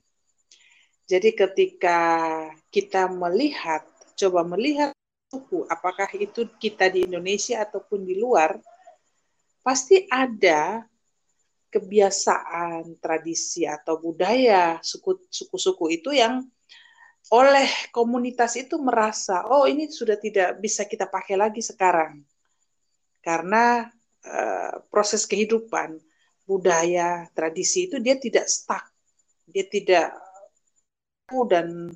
[1.05, 1.99] Jadi ketika
[2.73, 3.85] kita melihat,
[4.17, 4.97] coba melihat
[5.29, 8.57] suku, apakah itu kita di Indonesia ataupun di luar,
[9.61, 10.89] pasti ada
[11.69, 16.45] kebiasaan, tradisi atau budaya suku-suku itu yang
[17.33, 22.25] oleh komunitas itu merasa, oh ini sudah tidak bisa kita pakai lagi sekarang
[23.23, 23.87] karena
[24.27, 25.97] uh, proses kehidupan,
[26.45, 28.85] budaya, tradisi itu dia tidak stuck,
[29.47, 30.13] dia tidak
[31.49, 31.89] dan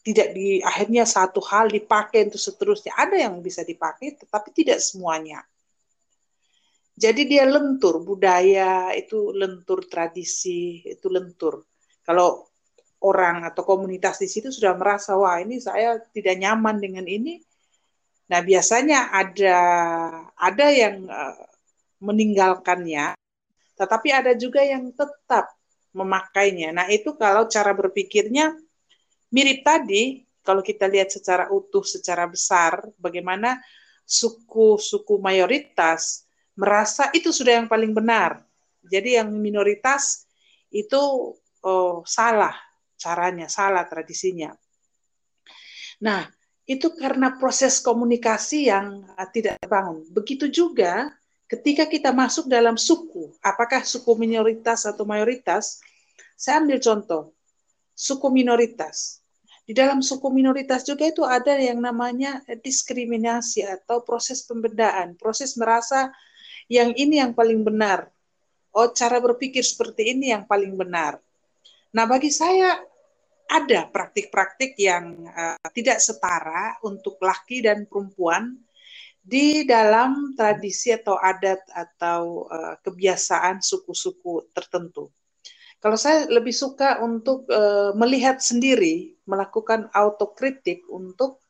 [0.00, 2.96] tidak di akhirnya satu hal dipakai untuk seterusnya.
[2.96, 5.44] Ada yang bisa dipakai, tetapi tidak semuanya.
[6.96, 11.64] Jadi dia lentur, budaya itu lentur, tradisi itu lentur.
[12.04, 12.48] Kalau
[13.00, 17.40] orang atau komunitas di situ sudah merasa, wah ini saya tidak nyaman dengan ini,
[18.30, 19.58] Nah, biasanya ada
[20.38, 21.34] ada yang uh,
[21.98, 23.18] meninggalkannya,
[23.74, 25.50] tetapi ada juga yang tetap
[25.90, 26.70] memakainya.
[26.70, 28.54] Nah, itu kalau cara berpikirnya
[29.34, 33.58] mirip tadi, kalau kita lihat secara utuh, secara besar, bagaimana
[34.06, 38.42] suku-suku mayoritas merasa itu sudah yang paling benar.
[38.86, 40.26] Jadi yang minoritas
[40.70, 41.34] itu
[41.66, 42.54] oh, salah
[42.94, 44.54] caranya, salah tradisinya.
[46.00, 46.24] Nah,
[46.70, 50.06] itu karena proses komunikasi yang uh, tidak terbangun.
[50.14, 51.10] Begitu juga
[51.50, 55.82] ketika kita masuk dalam suku, apakah suku minoritas atau mayoritas,
[56.38, 57.34] saya ambil contoh,
[57.98, 59.18] suku minoritas.
[59.66, 66.14] Di dalam suku minoritas juga itu ada yang namanya diskriminasi atau proses pembedaan, proses merasa
[66.70, 68.06] yang ini yang paling benar.
[68.70, 71.18] Oh, cara berpikir seperti ini yang paling benar.
[71.90, 72.78] Nah, bagi saya
[73.50, 78.54] ada praktik-praktik yang uh, tidak setara untuk laki dan perempuan
[79.20, 85.10] di dalam tradisi atau adat atau uh, kebiasaan suku-suku tertentu.
[85.82, 91.42] Kalau saya lebih suka untuk uh, melihat sendiri, melakukan autokritik untuk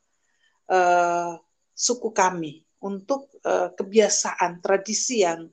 [0.72, 1.36] uh,
[1.76, 5.50] suku kami, untuk uh, kebiasaan tradisi yang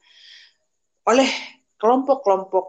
[1.08, 1.30] oleh
[1.76, 2.68] kelompok-kelompok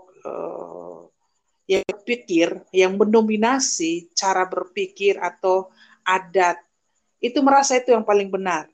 [1.68, 5.68] yang berpikir, yang mendominasi cara berpikir atau
[6.00, 6.56] adat,
[7.20, 8.64] itu merasa itu yang paling benar.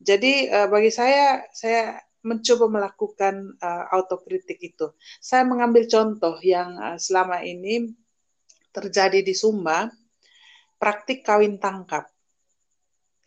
[0.00, 4.96] Jadi uh, bagi saya, saya mencoba melakukan uh, autokritik itu.
[5.20, 7.92] Saya mengambil contoh yang uh, selama ini
[8.72, 9.92] terjadi di Sumba,
[10.80, 12.08] praktik kawin tangkap.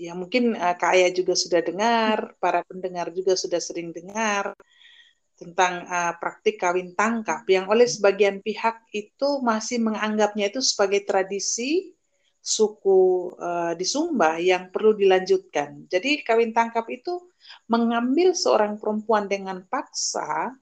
[0.01, 4.57] Ya mungkin uh, Kak Ayah juga sudah dengar, para pendengar juga sudah sering dengar
[5.41, 11.97] tentang uh, praktik kawin tangkap yang oleh sebagian pihak itu masih menganggapnya itu sebagai tradisi
[12.37, 15.89] suku uh, di Sumba yang perlu dilanjutkan.
[15.89, 17.17] Jadi kawin tangkap itu
[17.65, 20.53] mengambil seorang perempuan dengan paksa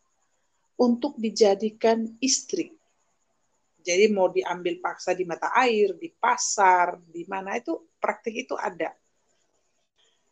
[0.79, 2.71] untuk dijadikan istri.
[3.83, 8.95] Jadi mau diambil paksa di mata air, di pasar, di mana itu praktik itu ada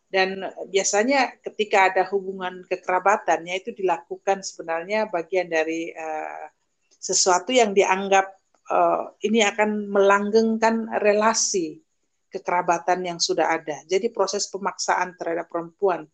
[0.08, 0.40] dan
[0.72, 6.48] biasanya ketika ada hubungan kekerabatannya itu dilakukan sebenarnya bagian dari uh,
[6.96, 8.32] sesuatu yang dianggap
[8.72, 11.84] uh, ini akan melanggengkan relasi
[12.28, 13.84] kekerabatan yang sudah ada.
[13.88, 16.08] Jadi proses pemaksaan terhadap perempuan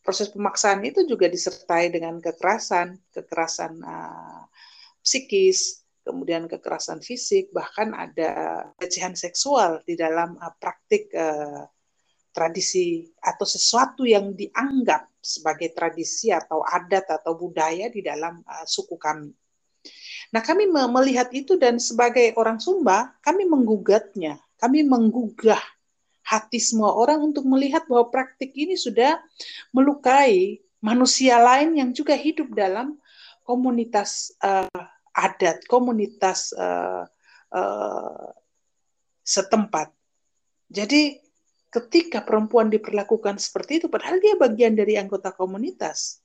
[0.00, 4.42] proses pemaksaan itu juga disertai dengan kekerasan, kekerasan uh,
[5.04, 11.68] psikis, kemudian kekerasan fisik, bahkan ada pelecehan seksual di dalam uh, praktik uh,
[12.30, 18.96] tradisi atau sesuatu yang dianggap sebagai tradisi atau adat atau budaya di dalam uh, suku
[18.96, 19.30] kami.
[20.30, 25.60] Nah, kami melihat itu dan sebagai orang Sumba, kami menggugatnya, kami menggugah
[26.22, 29.18] hati semua orang untuk melihat bahwa praktik ini sudah
[29.74, 32.94] melukai manusia lain yang juga hidup dalam
[33.42, 34.70] komunitas uh,
[35.10, 37.02] adat, komunitas uh,
[37.50, 38.30] uh,
[39.26, 39.90] setempat.
[40.70, 41.18] Jadi
[41.70, 46.20] ketika perempuan diperlakukan seperti itu, padahal dia bagian dari anggota komunitas.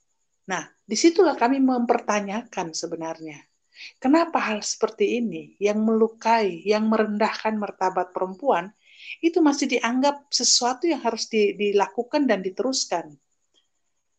[0.49, 3.39] Nah, di situlah kami mempertanyakan sebenarnya
[3.99, 8.71] Kenapa hal seperti ini yang melukai, yang merendahkan martabat perempuan
[9.19, 13.11] itu masih dianggap sesuatu yang harus di, dilakukan dan diteruskan?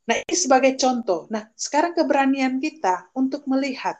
[0.06, 1.26] Nah, ini sebagai contoh.
[1.32, 3.96] Nah, sekarang keberanian kita untuk melihat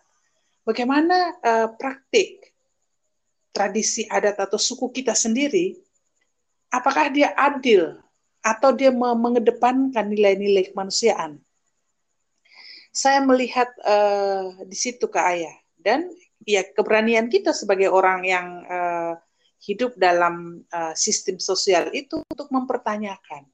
[0.62, 2.53] bagaimana uh, praktik
[3.51, 5.73] tradisi adat atau suku kita sendiri,
[6.77, 7.97] apakah dia adil
[8.45, 11.41] atau dia mengedepankan nilai-nilai kemanusiaan?
[12.97, 16.09] saya melihat uh, di situ ke ayah dan
[16.49, 19.21] ya keberanian kita sebagai orang yang uh,
[19.61, 23.45] hidup dalam uh, sistem sosial itu untuk mempertanyakan.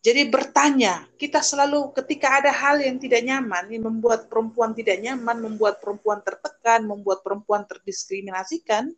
[0.00, 5.44] Jadi bertanya, kita selalu ketika ada hal yang tidak nyaman, yang membuat perempuan tidak nyaman,
[5.44, 8.88] membuat perempuan tertekan, membuat perempuan terdiskriminasikan,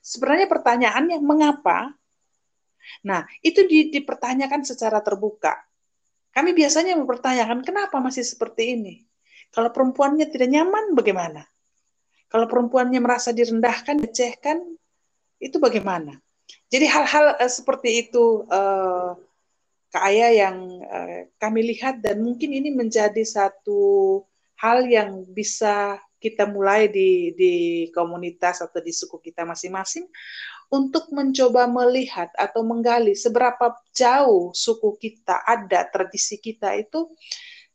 [0.00, 1.92] sebenarnya pertanyaannya mengapa?
[3.04, 5.56] Nah, itu di, dipertanyakan secara terbuka.
[6.32, 8.94] Kami biasanya mempertanyakan kenapa masih seperti ini.
[9.52, 11.44] Kalau perempuannya tidak nyaman, bagaimana?
[12.32, 14.64] Kalau perempuannya merasa direndahkan, dicehkan,
[15.36, 16.16] itu bagaimana?
[16.72, 19.12] Jadi hal-hal uh, seperti itu, uh,
[19.92, 20.56] Kak Ayah yang
[20.88, 24.24] uh, kami lihat dan mungkin ini menjadi satu
[24.56, 27.54] hal yang bisa kita mulai di, di
[27.90, 30.06] komunitas atau di suku kita masing-masing
[30.72, 37.12] untuk mencoba melihat atau menggali seberapa jauh suku kita ada tradisi kita itu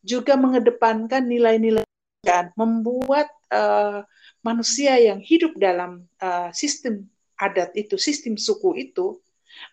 [0.01, 1.85] juga mengedepankan nilai-nilai
[2.25, 4.01] dan membuat uh,
[4.41, 7.05] manusia yang hidup dalam uh, sistem
[7.37, 9.21] adat itu, sistem suku itu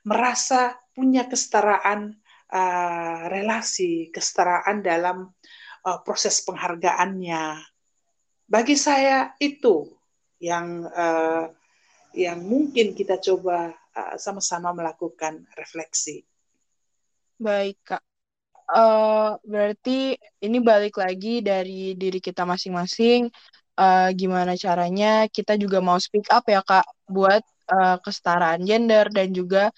[0.05, 2.13] merasa punya kesetaraan
[2.53, 5.33] uh, relasi, kesetaraan dalam
[5.89, 7.65] uh, proses penghargaannya.
[8.45, 9.89] Bagi saya itu
[10.37, 11.49] yang uh,
[12.15, 16.23] yang mungkin kita coba uh, sama-sama melakukan refleksi.
[17.37, 18.03] Baik, Kak.
[18.65, 23.29] Uh, berarti ini balik lagi dari diri kita masing-masing.
[23.75, 29.35] Uh, gimana caranya kita juga mau speak up ya, Kak, buat uh, kesetaraan gender dan
[29.35, 29.75] juga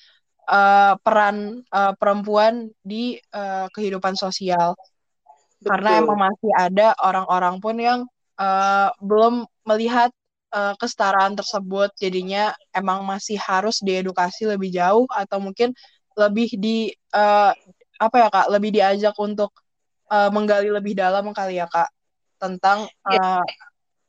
[0.46, 4.77] uh, peran uh, perempuan di uh, kehidupan sosial.
[5.57, 5.68] Betul.
[5.72, 8.01] Karena emang masih ada orang-orang pun yang
[8.37, 10.12] uh, belum melihat
[10.52, 15.72] uh, kesetaraan tersebut jadinya emang masih harus diedukasi lebih jauh atau mungkin
[16.16, 17.52] lebih di uh,
[17.96, 19.52] apa ya kak lebih diajak untuk
[20.12, 21.88] uh, menggali lebih dalam kali ya kak
[22.37, 23.44] tentang uh,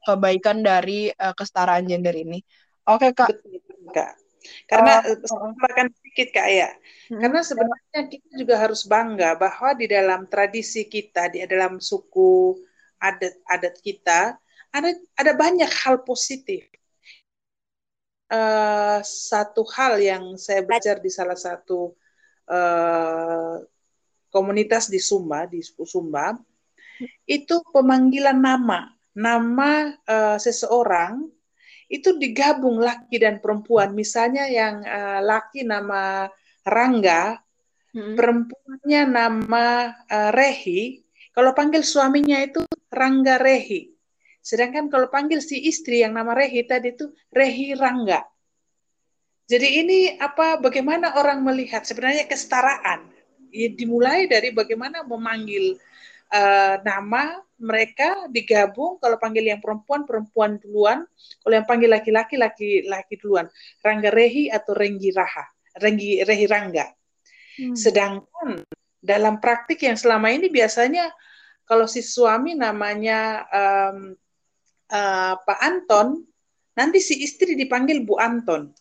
[0.03, 2.43] kebaikan dari uh, kesetaraan gender ini.
[2.87, 3.31] Oke kak.
[3.31, 3.59] Betul,
[3.91, 4.15] kak.
[4.67, 6.69] Karena uh, uh, sedikit kak ya.
[7.11, 7.19] Hmm.
[7.19, 12.55] Karena sebenarnya kita juga harus bangga bahwa di dalam tradisi kita, di dalam suku
[12.99, 14.39] adat-adat kita,
[14.73, 16.67] ada ada banyak hal positif.
[18.27, 21.95] Uh, satu hal yang saya belajar di salah satu
[22.51, 23.55] uh,
[24.31, 26.35] komunitas di Sumba di Sumba
[27.23, 31.25] itu pemanggilan nama nama uh, seseorang
[31.87, 36.27] itu digabung laki dan perempuan misalnya yang uh, laki nama
[36.67, 37.39] Rangga
[37.95, 38.13] hmm.
[38.19, 39.65] perempuannya nama
[40.05, 40.99] uh, Rehi
[41.31, 43.96] kalau panggil suaminya itu Rangga Rehi
[44.47, 48.23] Sedangkan kalau panggil si istri yang nama Rehi tadi itu Rehi Rangga.
[49.47, 51.83] Jadi ini apa bagaimana orang melihat?
[51.83, 53.11] Sebenarnya kesetaraan.
[53.51, 55.75] Ya, dimulai dari bagaimana memanggil
[56.31, 59.03] uh, nama mereka digabung.
[59.03, 61.03] Kalau panggil yang perempuan perempuan duluan.
[61.43, 63.51] Kalau yang panggil laki-laki laki-laki duluan.
[63.83, 65.43] Rangga Rehi atau Renggi Raha
[65.83, 66.87] Renggi Rehi Rangga.
[67.57, 67.73] Hmm.
[67.73, 68.61] sedangkan
[69.01, 71.09] dalam praktik yang selama ini biasanya
[71.65, 74.13] kalau si suami namanya um,
[74.91, 76.23] uh, Pak Anton,
[76.77, 78.71] nanti si istri dipanggil Bu Anton.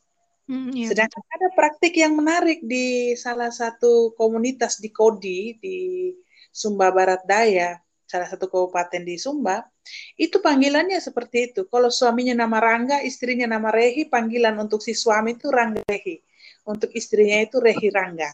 [0.47, 0.95] Hmm, iya.
[0.95, 5.79] Sedangkan ada praktik yang menarik di salah satu komunitas di Kodi di
[6.55, 9.67] Sumba Barat Daya, salah satu kabupaten di Sumba,
[10.15, 11.67] itu panggilannya seperti itu.
[11.67, 16.23] Kalau suaminya nama Rangga, istrinya nama Rehi, panggilan untuk si suami itu Rangga Rehi.
[16.67, 18.31] Untuk istrinya itu Rehi Rangga.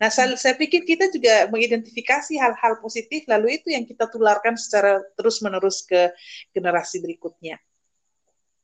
[0.00, 5.84] Nah, saya, pikir kita juga mengidentifikasi hal-hal positif, lalu itu yang kita tularkan secara terus-menerus
[5.84, 6.12] ke
[6.52, 7.60] generasi berikutnya.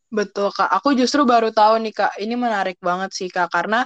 [0.09, 0.71] Betul, Kak.
[0.81, 2.13] Aku justru baru tahu nih, Kak.
[2.21, 3.51] Ini menarik banget sih, Kak.
[3.51, 3.85] Karena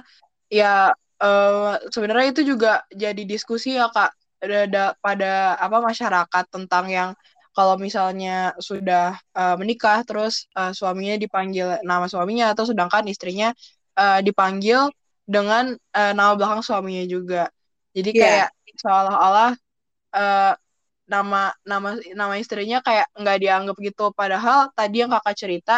[0.51, 4.13] ya uh, sebenarnya itu juga jadi diskusi ya, Kak.
[4.41, 7.09] Ada pada apa masyarakat tentang yang
[7.51, 13.51] kalau misalnya sudah uh, menikah terus uh, suaminya dipanggil nama suaminya atau sedangkan istrinya
[13.99, 14.87] uh, dipanggil
[15.31, 17.47] dengan uh, nama belakang suaminya juga.
[17.95, 18.19] Jadi yeah.
[18.19, 18.49] kayak
[18.83, 19.51] seolah-olah
[20.11, 20.53] uh,
[21.07, 24.11] nama nama nama istrinya kayak nggak dianggap gitu.
[24.11, 25.75] Padahal tadi yang kakak cerita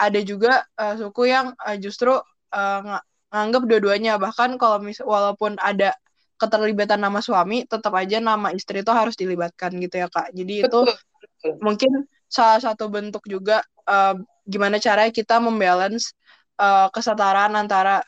[0.00, 2.96] ada juga uh, suku yang uh, justru uh, ng
[3.32, 4.16] nganggap dua-duanya.
[4.16, 5.92] Bahkan kalau mis walaupun ada
[6.40, 10.32] keterlibatan nama suami, tetap aja nama istri itu harus dilibatkan gitu ya kak.
[10.34, 10.88] Jadi Betul.
[10.88, 16.12] itu mungkin salah satu bentuk juga uh, gimana caranya kita membalance
[16.58, 18.02] uh, kesetaraan antara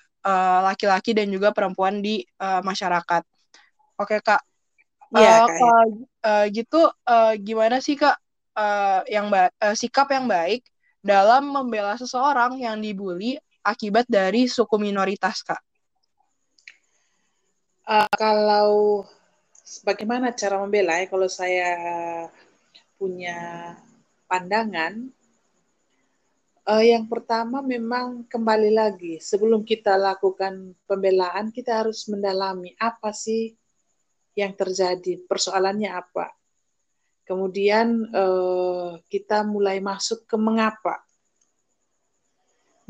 [0.67, 3.23] laki-laki uh, dan juga perempuan di uh, masyarakat.
[3.97, 4.43] Oke kak.
[5.15, 5.47] Iya.
[5.47, 5.83] Uh, kalau
[6.27, 8.19] uh, gitu uh, gimana sih kak
[8.59, 10.67] uh, yang uh, sikap yang baik
[10.99, 15.63] dalam membela seseorang yang dibully akibat dari suku minoritas kak?
[17.87, 19.07] Uh, kalau
[19.87, 21.71] bagaimana cara membela ya kalau saya
[22.99, 23.73] punya
[24.27, 25.15] pandangan
[26.67, 33.55] Uh, yang pertama memang kembali lagi sebelum kita lakukan pembelaan kita harus mendalami apa sih
[34.35, 36.35] yang terjadi, persoalannya apa.
[37.23, 41.07] Kemudian uh, kita mulai masuk ke mengapa.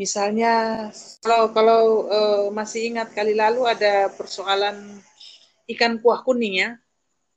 [0.01, 0.89] Misalnya
[1.21, 5.05] kalau kalau uh, masih ingat kali lalu ada persoalan
[5.77, 6.71] ikan kuah kuning ya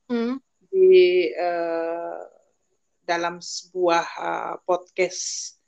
[0.07, 0.39] hmm.
[0.71, 2.19] di uh,
[3.03, 5.58] dalam sebuah uh, podcast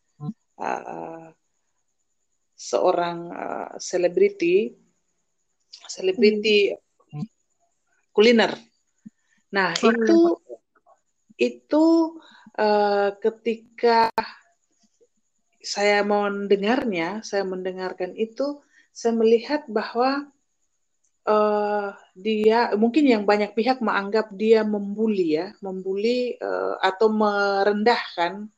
[0.62, 1.34] uh,
[2.54, 4.70] seorang uh, selebriti
[5.90, 6.70] selebriti
[7.12, 7.28] hmm.
[8.14, 8.54] kuliner.
[9.52, 10.20] Nah, oh, itu
[11.42, 11.86] itu
[12.56, 14.14] uh, ketika
[15.62, 18.62] saya mendengarnya, saya mendengarkan itu,
[18.94, 20.30] saya melihat bahwa
[21.26, 28.50] uh, dia mungkin yang banyak pihak menganggap dia membuli ya, membuli uh, atau merendahkan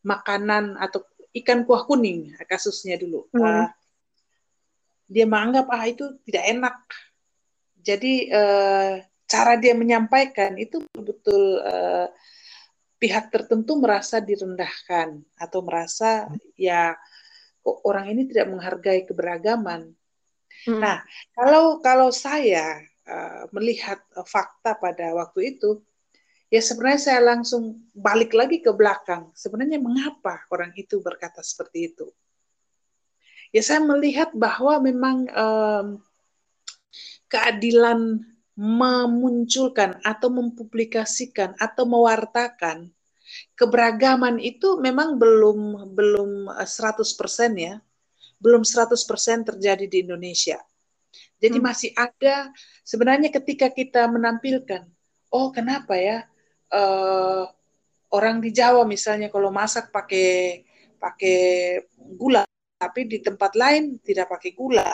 [0.00, 3.26] makanan atau ikan kuah kuning kasusnya dulu.
[3.30, 3.42] Hmm.
[3.42, 3.68] Uh,
[5.10, 6.76] dia menganggap ah itu tidak enak.
[7.80, 12.06] Jadi uh, cara dia menyampaikan itu betul-betul uh,
[13.00, 16.94] pihak tertentu merasa direndahkan atau merasa ya
[17.60, 19.96] kok orang ini tidak menghargai keberagaman.
[20.68, 20.80] Hmm.
[20.80, 21.00] Nah,
[21.32, 25.80] kalau kalau saya uh, melihat uh, fakta pada waktu itu,
[26.50, 29.30] ya sebenarnya saya langsung balik lagi ke belakang.
[29.32, 32.10] Sebenarnya mengapa orang itu berkata seperti itu?
[33.54, 35.86] Ya saya melihat bahwa memang um,
[37.30, 38.26] keadilan
[38.58, 42.90] memunculkan atau mempublikasikan atau mewartakan
[43.54, 47.06] keberagaman itu memang belum belum 100%
[47.56, 47.78] ya.
[48.40, 48.96] Belum 100%
[49.54, 50.58] terjadi di Indonesia.
[51.40, 51.64] Jadi hmm.
[51.64, 52.48] masih ada
[52.82, 54.88] sebenarnya ketika kita menampilkan
[55.30, 56.29] oh kenapa ya
[56.72, 57.44] uh,
[58.10, 60.62] orang di Jawa misalnya kalau masak pakai
[61.00, 61.38] pakai
[61.96, 62.44] gula,
[62.76, 64.90] tapi di tempat lain tidak pakai gula.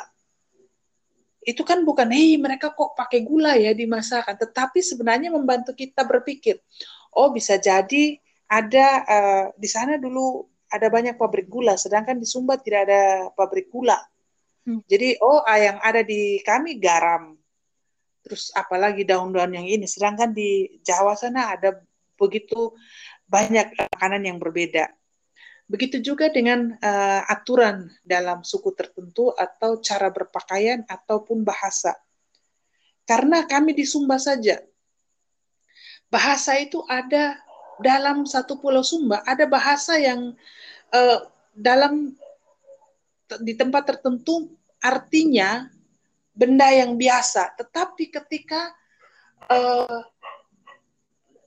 [1.46, 6.02] Itu kan bukan, hei mereka kok pakai gula ya di masakan, tetapi sebenarnya membantu kita
[6.02, 6.58] berpikir,
[7.14, 8.18] oh bisa jadi
[8.50, 13.70] ada uh, di sana dulu ada banyak pabrik gula, sedangkan di Sumba tidak ada pabrik
[13.70, 13.98] gula.
[14.66, 14.82] Hmm.
[14.90, 17.35] Jadi oh yang ada di kami garam,
[18.26, 19.86] terus apalagi daun-daun yang ini.
[19.86, 21.78] Sedangkan di Jawa sana ada
[22.18, 22.74] begitu
[23.30, 24.90] banyak makanan yang berbeda.
[25.70, 31.94] Begitu juga dengan uh, aturan dalam suku tertentu atau cara berpakaian ataupun bahasa.
[33.06, 34.58] Karena kami di Sumba saja,
[36.10, 37.38] bahasa itu ada
[37.78, 40.34] dalam satu pulau Sumba, ada bahasa yang
[40.90, 41.18] uh,
[41.54, 42.14] dalam
[43.42, 45.66] di tempat tertentu artinya
[46.36, 48.68] benda yang biasa, tetapi ketika
[49.48, 50.04] uh,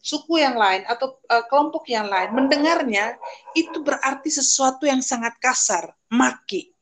[0.02, 3.16] suku yang lain atau uh, kelompok yang lain mendengarnya,
[3.54, 6.74] itu berarti sesuatu yang sangat kasar, maki.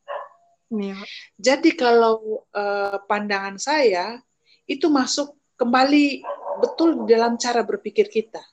[0.72, 0.96] Ya.
[1.36, 4.24] Jadi kalau uh, pandangan saya
[4.68, 6.24] itu masuk kembali
[6.64, 8.44] betul dalam cara berpikir kita.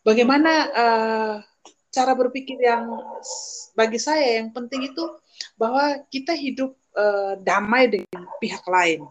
[0.00, 1.34] Bagaimana uh,
[1.90, 2.92] cara berpikir yang
[3.72, 5.04] bagi saya yang penting itu
[5.56, 9.04] bahwa kita hidup uh, damai dengan pihak lain.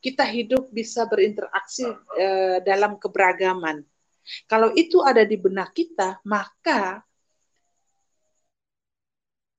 [0.00, 3.84] Kita hidup bisa berinteraksi uh, dalam keberagaman.
[4.50, 7.04] Kalau itu ada di benak kita, maka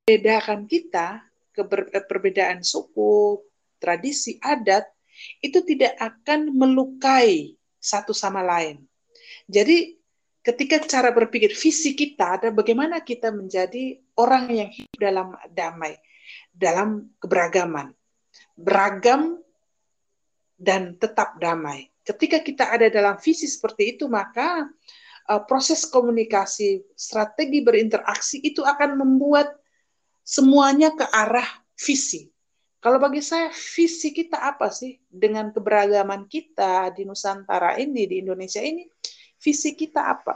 [0.04, 1.24] bedakan kita
[1.56, 3.44] keber, perbedaan suku,
[3.80, 4.88] tradisi, adat
[5.42, 8.84] itu tidak akan melukai satu sama lain.
[9.48, 9.98] Jadi
[10.44, 16.00] ketika cara berpikir visi kita ada bagaimana kita menjadi orang yang hidup dalam damai,
[16.58, 17.94] dalam keberagaman,
[18.58, 19.38] beragam
[20.58, 21.94] dan tetap damai.
[22.02, 24.66] Ketika kita ada dalam visi seperti itu, maka
[25.30, 29.54] uh, proses komunikasi, strategi berinteraksi itu akan membuat
[30.26, 31.48] semuanya ke arah
[31.78, 32.34] visi.
[32.82, 38.64] Kalau bagi saya, visi kita apa sih dengan keberagaman kita di Nusantara ini, di Indonesia
[38.64, 38.86] ini?
[39.42, 40.36] visi kita apa.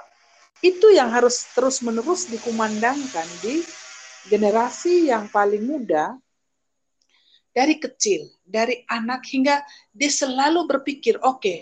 [0.61, 3.65] Itu yang harus terus-menerus dikumandangkan di
[4.29, 6.17] generasi yang paling muda
[7.51, 9.59] dari kecil, dari anak hingga
[9.91, 11.57] dia selalu berpikir, oke, okay,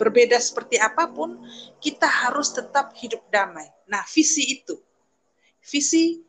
[0.00, 1.36] berbeda seperti apa pun,
[1.80, 3.68] kita harus tetap hidup damai.
[3.84, 4.80] Nah, visi itu,
[5.60, 6.24] visi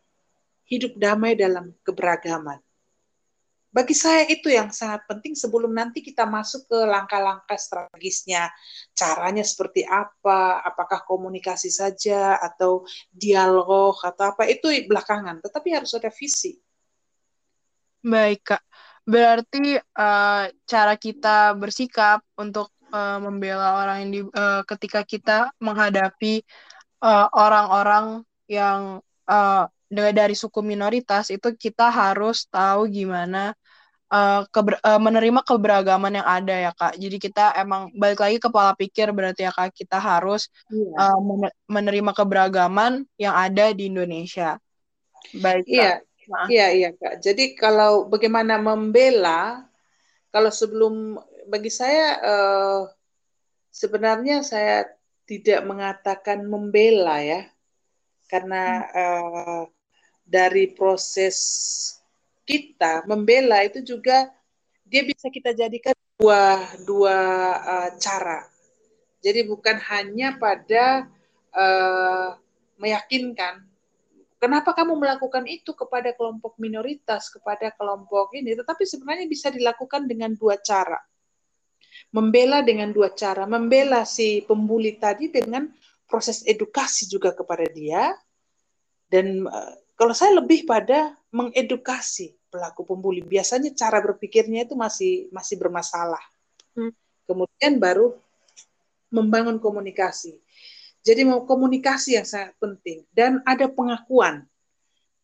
[0.68, 2.60] hidup damai dalam keberagaman.
[3.72, 8.52] Bagi saya itu yang sangat penting sebelum nanti kita masuk ke langkah-langkah strategisnya.
[8.92, 12.84] Caranya seperti apa, apakah komunikasi saja atau
[13.16, 15.40] dialog atau apa, itu belakangan.
[15.40, 16.60] Tetapi harus ada visi.
[18.04, 18.64] Baik, Kak.
[19.08, 26.44] Berarti uh, cara kita bersikap untuk uh, membela orang yang di, uh, ketika kita menghadapi
[27.34, 33.52] orang-orang uh, yang uh, dari suku minoritas itu kita harus tahu gimana
[34.12, 37.00] uh, keber, uh, menerima keberagaman yang ada ya kak.
[37.00, 41.16] Jadi kita emang balik lagi ke pola pikir berarti ya kak kita harus yeah.
[41.16, 41.16] Iya.
[41.16, 44.60] uh, menerima keberagaman yang ada di Indonesia.
[45.40, 45.64] Baik.
[45.66, 46.04] Iya,
[46.52, 47.24] iya, iya kak.
[47.24, 49.66] Jadi kalau bagaimana membela,
[50.30, 52.82] kalau sebelum bagi saya uh,
[53.72, 54.88] sebenarnya saya
[55.28, 57.48] tidak mengatakan membela ya,
[58.28, 59.64] karena uh,
[60.32, 61.36] dari proses
[62.48, 64.32] kita membela itu juga
[64.88, 67.18] dia bisa kita jadikan dua dua
[67.60, 68.48] uh, cara.
[69.22, 71.06] Jadi bukan hanya pada
[71.54, 72.34] uh,
[72.80, 73.68] meyakinkan
[74.42, 80.34] kenapa kamu melakukan itu kepada kelompok minoritas, kepada kelompok ini, tetapi sebenarnya bisa dilakukan dengan
[80.34, 80.98] dua cara.
[82.12, 85.70] Membela dengan dua cara, membela si pembuli tadi dengan
[86.10, 88.18] proses edukasi juga kepada dia
[89.08, 93.22] dan uh, kalau saya lebih pada mengedukasi pelaku pembuli.
[93.22, 96.26] Biasanya cara berpikirnya itu masih masih bermasalah.
[96.74, 96.90] Hmm.
[97.30, 98.18] Kemudian baru
[99.14, 100.42] membangun komunikasi.
[101.06, 104.50] Jadi mau komunikasi yang sangat penting dan ada pengakuan.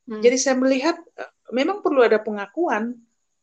[0.06, 0.22] Hmm.
[0.22, 2.94] Jadi saya melihat eh, memang perlu ada pengakuan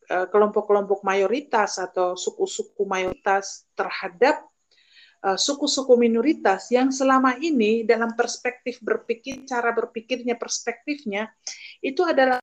[0.07, 4.39] eh, kelompok-kelompok mayoritas atau suku-suku mayoritas terhadap
[5.33, 11.33] suku-suku minoritas yang selama ini dalam perspektif berpikir, cara berpikirnya, perspektifnya,
[11.81, 12.37] itu adalah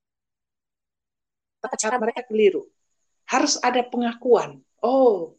[1.78, 2.66] cara mereka keliru.
[3.30, 4.58] Harus ada pengakuan.
[4.82, 5.38] Oh,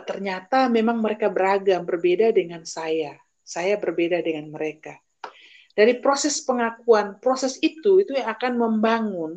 [0.00, 3.12] ternyata memang mereka beragam, berbeda dengan saya.
[3.44, 4.96] Saya berbeda dengan mereka.
[5.76, 9.32] Dari proses pengakuan, proses itu itu yang akan membangun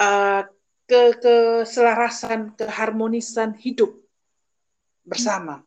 [0.00, 0.42] uh,
[0.88, 3.99] ke keselarasan, keharmonisan hidup
[5.04, 5.62] bersama.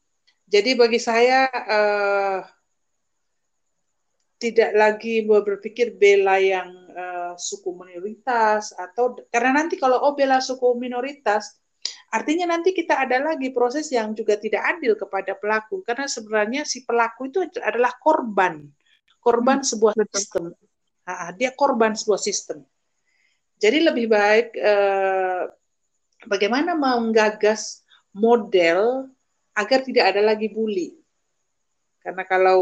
[0.47, 2.39] Jadi bagi saya uh,
[4.37, 10.75] tidak lagi berpikir bela yang uh, suku minoritas atau karena nanti kalau oh bela suku
[10.75, 11.63] minoritas
[12.13, 15.81] artinya nanti kita ada lagi proses yang juga tidak adil kepada pelaku.
[15.81, 18.69] Karena sebenarnya si pelaku itu adalah korban.
[19.17, 20.53] Korban hmm, sebuah sistem.
[21.03, 22.61] Nah, dia korban sebuah sistem.
[23.57, 25.49] Jadi lebih baik uh,
[26.29, 27.81] bagaimana menggagas
[28.13, 29.09] model
[29.53, 30.97] agar tidak ada lagi bully.
[32.03, 32.61] Karena kalau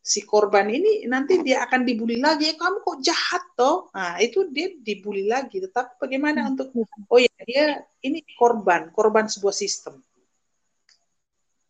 [0.00, 3.92] si korban ini nanti dia akan dibully lagi, kamu kok jahat toh?
[3.92, 5.60] Nah, itu dia dibully lagi.
[5.60, 6.50] Tetapi bagaimana hmm.
[6.54, 6.68] untuk
[7.10, 7.64] oh ya dia
[8.06, 10.00] ini korban, korban sebuah sistem.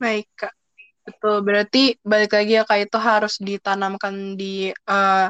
[0.01, 0.55] Baik, Kak.
[1.01, 5.27] Betul, berarti balik lagi ya Kak itu harus ditanamkan di uh,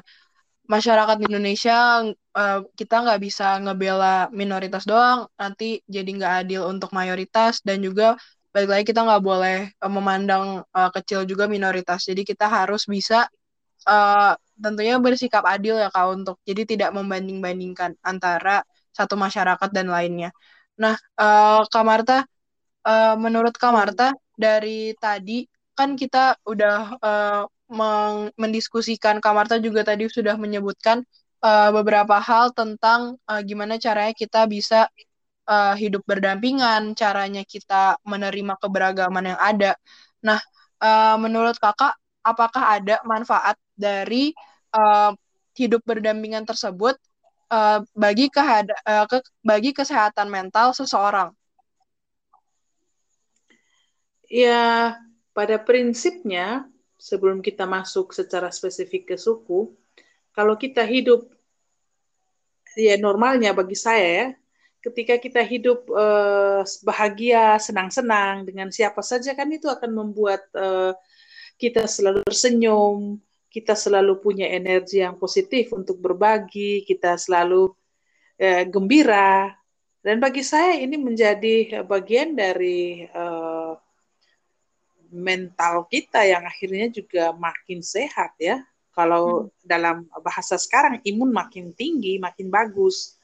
[0.70, 2.06] masyarakat Indonesia
[2.36, 8.14] uh, kita nggak bisa ngebela minoritas doang nanti jadi nggak adil untuk mayoritas dan juga
[8.50, 10.44] balik lagi kita nggak boleh uh, memandang
[10.74, 12.06] uh, kecil juga minoritas.
[12.06, 13.26] Jadi kita harus bisa
[13.86, 19.88] uh, tentunya bersikap adil ya kak untuk jadi tidak membanding bandingkan antara satu masyarakat dan
[19.88, 20.30] lainnya.
[20.78, 22.18] Nah uh, kak Marta
[22.84, 25.46] uh, menurut kak Marta dari tadi
[25.78, 27.44] kan kita udah uh,
[28.34, 29.22] mendiskusikan.
[29.22, 31.06] Kak Marta juga tadi sudah menyebutkan
[31.40, 34.90] uh, beberapa hal tentang uh, gimana caranya kita bisa
[35.50, 39.74] uh, hidup berdampingan, caranya kita menerima keberagaman yang ada.
[40.22, 40.38] Nah,
[40.78, 44.30] uh, menurut kakak, apakah ada manfaat dari
[44.70, 45.10] uh,
[45.58, 46.94] hidup berdampingan tersebut
[47.50, 51.34] uh, bagi kehada, uh, ke, bagi kesehatan mental seseorang?
[54.30, 54.94] Ya,
[55.34, 59.74] pada prinsipnya sebelum kita masuk secara spesifik ke suku,
[60.30, 61.26] kalau kita hidup
[62.78, 64.26] ya normalnya bagi saya ya,
[64.80, 70.96] ketika kita hidup uh, bahagia, senang-senang dengan siapa saja kan itu akan membuat uh,
[71.60, 73.20] kita selalu tersenyum,
[73.52, 77.72] kita selalu punya energi yang positif untuk berbagi, kita selalu
[78.40, 79.52] uh, gembira.
[80.00, 83.76] Dan bagi saya ini menjadi bagian dari uh,
[85.12, 88.64] mental kita yang akhirnya juga makin sehat ya.
[88.96, 89.50] Kalau hmm.
[89.60, 93.19] dalam bahasa sekarang imun makin tinggi, makin bagus.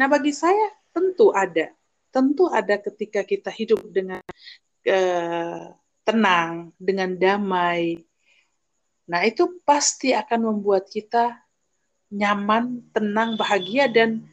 [0.00, 1.68] Nah, bagi saya tentu ada.
[2.08, 4.24] Tentu ada ketika kita hidup dengan
[4.88, 5.76] uh,
[6.08, 8.00] tenang, dengan damai.
[9.04, 11.36] Nah, itu pasti akan membuat kita
[12.08, 14.24] nyaman, tenang, bahagia dan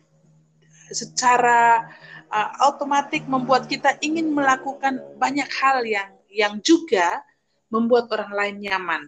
[0.88, 1.84] secara
[2.32, 7.20] uh, otomatis membuat kita ingin melakukan banyak hal yang yang juga
[7.68, 9.04] membuat orang lain nyaman.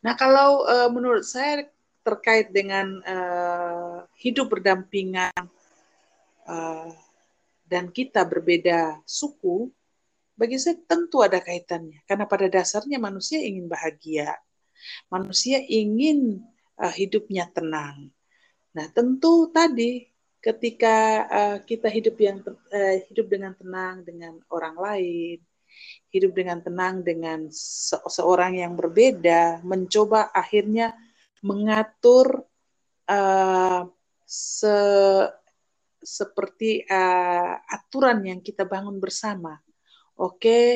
[0.00, 1.68] Nah, kalau uh, menurut saya
[2.02, 5.32] terkait dengan uh, hidup berdampingan
[6.46, 6.90] uh,
[7.66, 9.70] dan kita berbeda suku,
[10.36, 12.02] bagi saya tentu ada kaitannya.
[12.04, 14.34] Karena pada dasarnya manusia ingin bahagia,
[15.08, 16.42] manusia ingin
[16.82, 18.10] uh, hidupnya tenang.
[18.74, 20.10] Nah, tentu tadi
[20.42, 20.96] ketika
[21.30, 25.38] uh, kita hidup yang uh, hidup dengan tenang dengan orang lain,
[26.10, 30.92] hidup dengan tenang dengan se seorang yang berbeda, mencoba akhirnya
[31.42, 32.46] mengatur
[33.10, 33.82] uh,
[34.26, 34.76] se
[36.02, 39.62] seperti uh, aturan yang kita bangun bersama.
[40.18, 40.66] Oke, okay,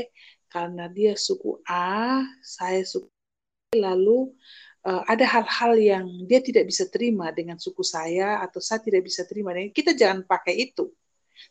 [0.47, 3.11] karena dia suku A, saya suku
[3.75, 4.31] A, lalu
[4.87, 9.27] uh, ada hal-hal yang dia tidak bisa terima dengan suku saya atau saya tidak bisa
[9.27, 10.95] terima dengan kita jangan pakai itu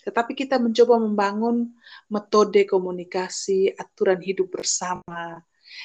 [0.02, 1.74] tetapi kita mencoba membangun
[2.10, 5.42] metode komunikasi, aturan hidup bersama,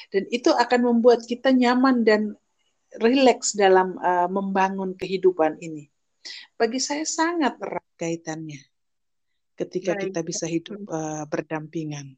[0.09, 2.33] dan itu akan membuat kita nyaman dan
[2.99, 5.87] rileks dalam uh, membangun kehidupan ini.
[6.59, 8.61] Bagi saya sangat erat kaitannya
[9.55, 10.11] ketika Baik.
[10.11, 12.17] kita bisa hidup uh, berdampingan.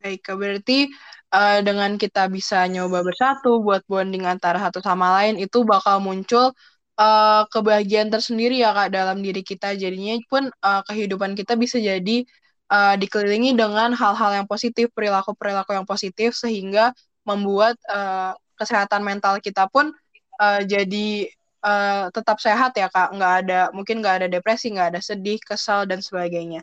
[0.00, 0.88] Baik, berarti
[1.28, 6.56] uh, dengan kita bisa nyoba bersatu buat bonding antara satu sama lain itu bakal muncul
[6.96, 12.24] uh, kebahagiaan tersendiri ya kak dalam diri kita jadinya pun uh, kehidupan kita bisa jadi
[12.72, 16.96] uh, dikelilingi dengan hal-hal yang positif perilaku-perilaku yang positif sehingga
[17.28, 19.96] membuat uh, kesehatan mental kita pun
[20.36, 21.32] uh, jadi
[21.64, 25.88] uh, tetap sehat ya kak nggak ada mungkin nggak ada depresi nggak ada sedih kesal
[25.88, 26.60] dan sebagainya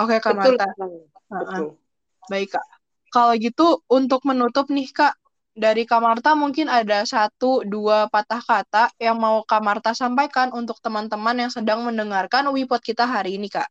[0.00, 0.56] oke kak Betul.
[0.56, 1.68] Marta uh -uh.
[2.32, 2.66] baik kak
[3.12, 5.12] kalau gitu untuk menutup nih kak
[5.56, 11.50] dari Kamarta mungkin ada satu dua patah kata yang mau Kamarta sampaikan untuk teman-teman yang
[11.50, 13.64] sedang mendengarkan Wipot kita hari ini, Kak.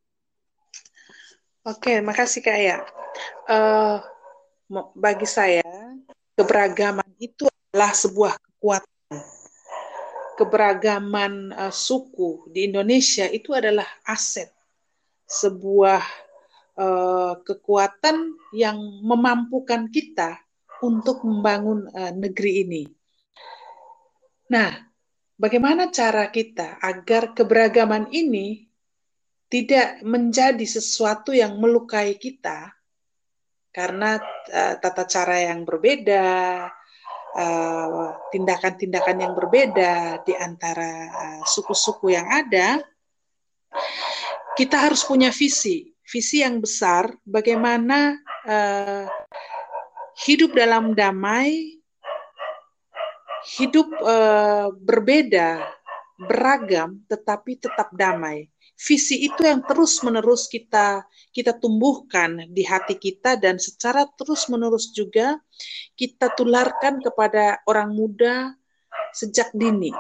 [1.62, 2.82] Oke, makasih Kak ya.
[3.46, 4.02] Uh,
[4.98, 5.62] bagi saya,
[6.34, 7.46] keberagaman itu
[7.76, 9.20] adalah sebuah kekuatan.
[10.40, 14.48] Keberagaman uh, suku di Indonesia itu adalah aset,
[15.28, 16.00] sebuah
[16.80, 20.40] uh, kekuatan yang memampukan kita
[20.80, 22.84] untuk membangun uh, negeri ini.
[24.56, 24.72] Nah,
[25.36, 28.72] bagaimana cara kita agar keberagaman ini
[29.52, 32.72] tidak menjadi sesuatu yang melukai kita
[33.76, 34.16] karena
[34.80, 36.72] tata cara yang berbeda,
[38.32, 41.12] tindakan-tindakan uh, yang berbeda di antara
[41.44, 42.80] suku-suku uh, yang ada,
[44.56, 48.16] kita harus punya visi, visi yang besar bagaimana
[48.48, 49.04] uh,
[50.24, 51.76] hidup dalam damai,
[53.60, 53.86] hidup
[54.82, 55.62] berbeda,
[56.16, 58.48] beragam, tetapi tetap damai.
[58.76, 65.40] Visi itu yang terus-menerus kita kita tumbuhkan di hati kita dan secara terus-menerus juga
[65.96, 68.52] kita tularkan kepada orang muda
[69.16, 69.96] sejak dini.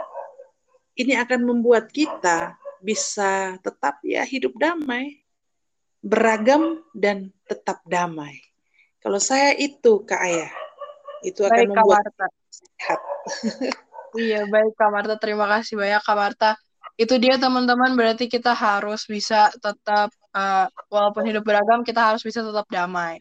[0.95, 5.24] Ini akan membuat kita bisa tetap ya hidup damai,
[6.03, 8.43] beragam dan tetap damai.
[8.99, 10.51] Kalau saya itu Kak Ayah,
[11.24, 12.03] itu akan baik, membuat
[12.51, 12.99] sehat.
[14.18, 15.16] iya, baik Kak Marta.
[15.20, 16.51] Terima kasih banyak Kak Marta.
[16.95, 22.39] Itu dia teman-teman, berarti kita harus bisa tetap, uh, walaupun hidup beragam, kita harus bisa
[22.39, 23.20] tetap damai.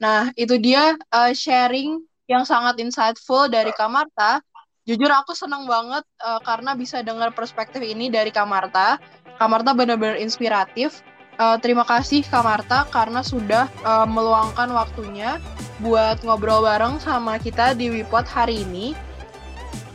[0.00, 4.40] Nah, itu dia uh, sharing yang sangat insightful dari Kak Marta.
[4.88, 8.96] Jujur aku senang banget uh, karena bisa dengar perspektif ini dari Kak Marta.
[9.36, 11.04] Kak Marta benar-benar inspiratif
[11.40, 15.40] uh, terima kasih Kak Marta karena sudah uh, meluangkan waktunya
[15.80, 18.92] buat ngobrol bareng sama kita di Wipot hari ini.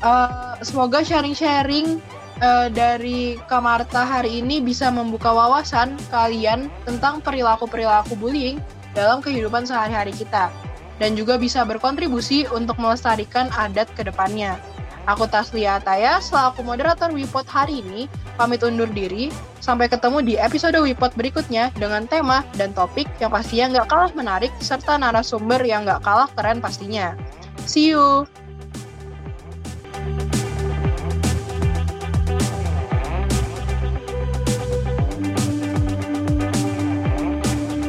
[0.04, 2.04] Uh, semoga sharing-sharing
[2.43, 8.60] uh, dari Kamarta hari ini bisa membuka wawasan kalian tentang perilaku-perilaku bullying
[8.91, 10.52] dalam kehidupan sehari-hari kita
[11.00, 14.56] dan juga bisa berkontribusi untuk melestarikan adat ke depannya.
[15.06, 18.10] Aku Taslia Ataya, selaku moderator Wipot hari ini,
[18.41, 19.30] pamit undur diri.
[19.62, 24.50] Sampai ketemu di episode Wipot berikutnya dengan tema dan topik yang pastinya nggak kalah menarik
[24.58, 27.14] serta narasumber yang nggak kalah keren pastinya.
[27.70, 28.26] See you!